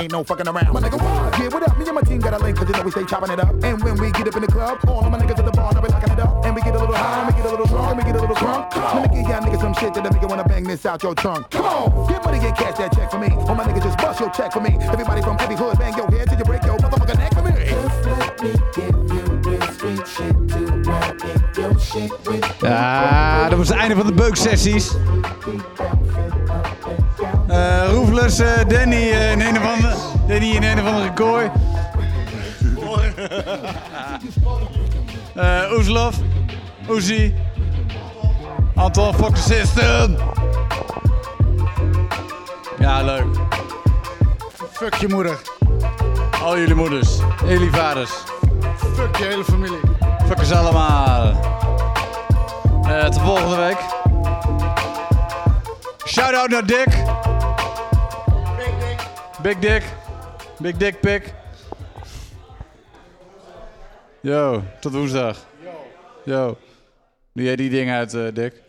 ain't 0.00 0.12
no 0.12 0.24
fucking 0.24 0.48
around. 0.48 0.72
My 0.72 0.80
nigga, 0.80 0.98
what? 0.98 1.38
Yeah, 1.38 1.48
what 1.48 1.62
up? 1.62 1.78
Me 1.78 1.84
and 1.84 1.94
my 1.94 2.00
team 2.02 2.20
got 2.20 2.34
a 2.34 2.38
link, 2.38 2.56
cause 2.56 2.68
you 2.68 2.74
know 2.74 2.82
we 2.82 2.90
stay 2.90 3.04
chopping 3.04 3.30
it 3.30 3.40
up. 3.40 3.52
And 3.62 3.82
when 3.82 3.96
we 4.00 4.10
get 4.10 4.26
up 4.28 4.36
in 4.36 4.42
the 4.42 4.48
club, 4.48 4.78
all 4.88 5.04
of 5.04 5.10
my 5.10 5.18
niggas 5.18 5.38
at 5.38 5.44
the 5.44 5.52
bar, 5.52 5.72
now 5.72 5.80
we 5.80 5.88
locking 5.88 6.12
it 6.12 6.20
up. 6.20 6.44
And 6.44 6.54
we 6.54 6.62
get 6.62 6.74
a 6.74 6.78
little 6.78 6.94
high, 6.94 7.20
and 7.20 7.26
we 7.28 7.34
get 7.42 7.46
a 7.46 7.50
little 7.50 7.66
drunk, 7.66 7.90
and 7.90 7.98
we 7.98 8.04
get 8.04 8.16
a 8.16 8.20
little 8.20 8.36
drunk. 8.36 8.76
Let 8.76 9.10
me 9.10 9.16
give 9.16 9.28
y'all 9.28 9.42
niggas 9.42 9.60
some 9.60 9.74
shit 9.74 9.94
that 9.94 10.02
make 10.02 10.22
you 10.22 10.28
wanna 10.28 10.44
bang 10.44 10.64
this 10.64 10.86
out 10.86 11.02
your 11.02 11.14
trunk. 11.14 11.50
Come 11.50 11.66
on, 11.66 12.08
get 12.08 12.24
money 12.24 12.38
and 12.38 12.56
cash 12.56 12.78
that 12.78 12.92
check 12.94 13.10
for 13.10 13.18
me. 13.18 13.28
All 13.30 13.54
my 13.54 13.64
niggas 13.64 13.84
just 13.84 13.98
bust 13.98 14.20
your 14.20 14.30
check 14.30 14.52
for 14.52 14.60
me. 14.60 14.76
Everybody 14.80 15.22
from 15.22 15.36
every 15.40 15.56
hood, 15.56 15.78
bang 15.78 15.94
your 15.96 16.10
head 16.10 16.28
till 16.28 16.38
you 16.38 16.44
break 16.44 16.64
your 16.64 16.76
motherfucking 16.78 17.18
neck 17.18 17.34
for 17.34 17.42
me. 17.42 17.52
Just 17.52 18.06
let 18.06 18.42
me 18.42 18.52
give 18.74 18.96
you 19.14 19.24
real 19.44 19.62
street 19.72 20.06
shit 20.08 20.36
to 20.52 20.60
rap 20.88 21.20
in 21.24 21.62
your 21.62 21.78
shit 21.78 22.10
with. 22.24 22.54
Ja, 22.60 23.48
dat 23.48 23.58
was 23.58 23.68
het 23.68 23.78
einde 23.78 23.96
van 23.96 24.06
de 24.06 24.12
beuksessies. 24.12 24.94
Eh 27.48 27.90
Roefless, 27.90 28.38
eh, 28.38 28.68
Danny, 28.68 29.10
eh, 29.10 29.32
in 29.32 29.40
een 29.40 29.56
of 29.58 29.74
andere, 29.74 29.89
Danny 30.40 30.56
in 30.56 30.62
een 30.62 30.80
of 30.80 30.86
andere 30.86 31.12
kooi. 31.12 31.50
Eh 35.34 35.72
Oeslof, 35.72 36.14
Oezie, 36.88 37.34
Anton, 38.74 39.14
fuck 39.14 39.34
the 39.34 39.42
system. 39.42 40.16
Ja, 42.78 43.02
leuk. 43.02 43.26
Fuck 44.72 44.94
je 44.94 45.08
moeder. 45.08 45.38
Al 46.42 46.58
jullie 46.58 46.74
moeders, 46.74 47.18
jullie 47.46 47.70
vaders. 47.70 48.10
Fuck 48.94 49.16
je 49.16 49.24
hele 49.24 49.44
familie. 49.44 49.80
Fuckers 50.26 50.52
allemaal. 50.52 51.40
Eh 52.82 53.04
tot 53.04 53.20
volgende 53.20 53.56
week. 53.56 53.78
Shout-out 56.06 56.48
naar 56.48 56.66
Dick. 56.66 56.88
Big 58.56 58.74
Dick. 58.78 59.06
Big 59.42 59.58
Dick 59.58 59.82
Pick. 60.60 61.34
Yo, 64.20 64.62
tot 64.80 64.92
woensdag. 64.92 65.46
Yo. 66.24 66.58
Doe 67.32 67.44
jij 67.44 67.56
die 67.56 67.70
ding 67.70 67.90
uit, 67.90 68.14
eh, 68.14 68.26
Dick? 68.34 68.62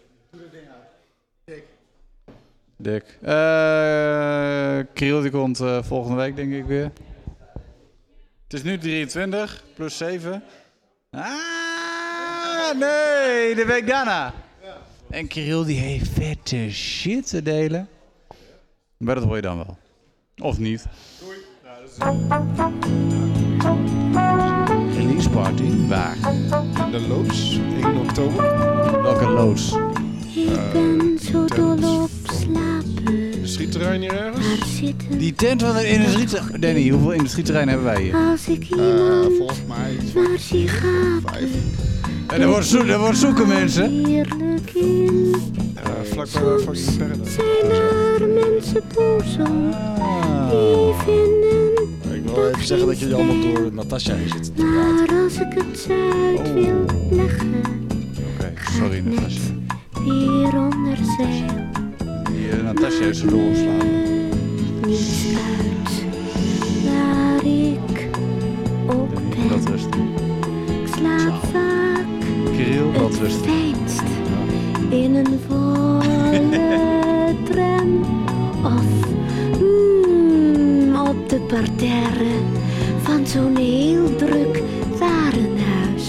Dick. 2.77 3.17
Eh 3.21 4.79
Kriel 4.93 5.21
die 5.21 5.31
komt 5.31 5.59
eh, 5.59 5.83
volgende 5.83 6.17
week, 6.17 6.35
denk 6.35 6.53
ik 6.53 6.65
weer. 6.65 6.91
Het 8.43 8.53
is 8.53 8.63
nu 8.63 8.77
23 8.77 9.63
plus 9.75 9.97
7. 9.97 10.43
Ah, 11.09 12.71
nee, 12.79 13.55
de 13.55 13.65
week 13.67 13.87
daarna. 13.87 14.33
En 15.09 15.27
Kirill 15.27 15.65
die 15.65 15.79
heeft 15.79 16.09
vette 16.09 16.69
shit 16.69 17.27
te 17.27 17.41
delen. 17.41 17.89
Maar 18.97 19.15
dat 19.15 19.23
hoor 19.23 19.35
je 19.35 19.41
dan 19.41 19.57
wel. 19.57 19.77
Of 20.37 20.57
niet. 20.57 20.85
Release 24.95 25.29
party? 25.29 25.87
Waar? 25.87 26.17
In 26.85 26.91
de 26.91 27.07
loods, 27.07 27.59
1 27.83 27.97
oktober. 27.97 28.43
Welke 29.01 29.29
loods? 29.29 29.75
Ik 30.35 30.71
ben 30.73 31.19
zo 31.31 31.45
dol 31.45 32.01
op 32.01 32.09
slapen. 32.23 33.47
Schietterrein 33.47 34.01
hier 34.01 34.13
ergens? 34.13 34.79
Die 35.17 35.33
tent 35.33 35.61
van 35.61 35.75
de 35.75 35.89
industrie... 35.89 36.59
Danny, 36.59 36.89
hoeveel 36.89 37.11
industrieterreinen 37.11 37.73
hebben 37.73 37.93
wij 37.93 38.03
hier? 38.03 38.15
als 38.15 38.47
ik 38.47 38.69
iemand 38.69 39.37
volgens 39.37 39.61
mij 39.67 39.97
waar 40.13 40.39
zie 40.39 40.67
gaan? 40.67 41.21
En 42.31 42.41
er 42.41 42.47
wordt, 42.47 42.65
zo 42.65 42.85
er 42.85 42.99
wordt 42.99 43.17
zoeken, 43.17 43.47
mensen. 43.47 44.05
Heerlijk 44.05 44.71
in. 44.73 45.35
Vlakbij 46.03 46.41
de 46.41 46.59
fucking 46.59 46.97
Paradise. 46.97 47.31
Zijn 47.31 48.21
er 48.21 48.49
mensen 48.51 48.81
boos 48.95 49.37
om? 49.49 49.71
Die 50.49 50.93
vinden 51.05 52.23
Ik 52.23 52.29
wil 52.33 52.47
even 52.47 52.65
zeggen 52.65 52.87
dat 52.87 52.99
jullie 52.99 53.15
allemaal 53.15 53.41
door 53.53 53.73
Natasja 53.73 54.15
heen 54.15 54.29
zitten. 54.29 54.53
Maar 54.73 55.09
als 55.23 55.33
ik 55.33 55.47
het 55.53 55.87
uit 55.89 56.53
wil 56.53 56.85
leggen, 57.11 57.61
Oké, 58.35 58.53
sorry 58.77 58.99
Natasja. 59.05 59.41
weer 60.03 60.57
onder 60.59 60.97
zeil. 61.17 61.69
Die 62.33 62.47
uh, 62.57 62.63
Natasja 62.63 63.03
heeft 63.03 63.17
ze 63.17 63.25
doorgeslaan. 63.27 63.87
Niets 64.87 65.25
uit 65.57 66.03
waar 66.85 67.45
ik 67.45 68.07
op 68.87 69.09
ben. 69.09 69.47
Dat 69.49 69.69
rust. 69.69 69.85
Ik 69.85 70.87
slaap 70.95 71.43
vaak 71.51 72.05
Kirill, 72.51 72.91
het 72.93 73.31
fijnst 73.31 74.03
in 74.89 75.15
een 75.15 75.39
volle 75.47 76.41
tram 77.49 78.01
of 78.63 78.83
mm, 79.59 80.95
op 80.95 81.29
de 81.29 81.39
parterre 81.39 82.35
van 83.01 83.27
zo'n 83.27 83.55
heel 83.55 84.15
druk 84.15 84.61
warenhuis. 84.99 86.07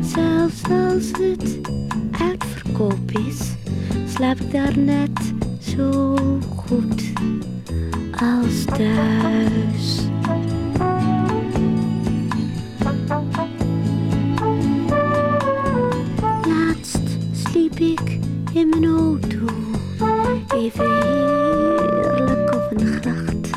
Zelfs 0.00 0.62
als 0.70 1.10
het 1.20 1.58
uitverkoop 2.20 3.10
is, 3.28 3.54
slaap 4.14 4.40
ik 4.40 4.52
daar 4.52 4.78
net 4.78 5.34
zo 5.76 6.14
goed 6.56 7.12
als 8.10 8.64
thuis. 8.64 10.03
liep 17.64 17.78
ik 17.78 18.18
in 18.52 18.68
mijn 18.68 18.84
auto 18.84 19.38
even 20.54 21.02
heerlijk 21.02 22.54
op 22.54 22.70
een 22.70 22.86
gracht. 22.86 23.50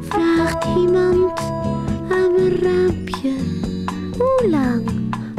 Vraagt 0.00 0.66
iemand 0.76 1.38
aan 2.10 2.34
mijn 2.36 2.58
raampje, 2.60 3.34
hoe 4.18 4.48
lang 4.50 4.90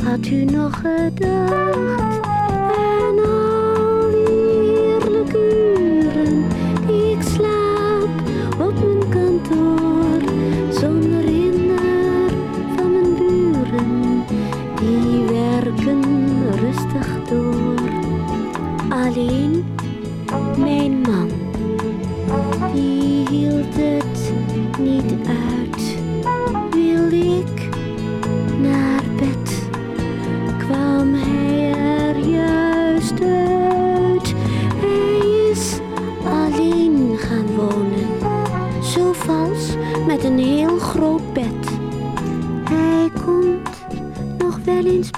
had 0.03 0.25
u 0.27 0.45
nog 0.45 0.81
gedacht? 0.81 2.22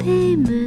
payment. 0.06 0.65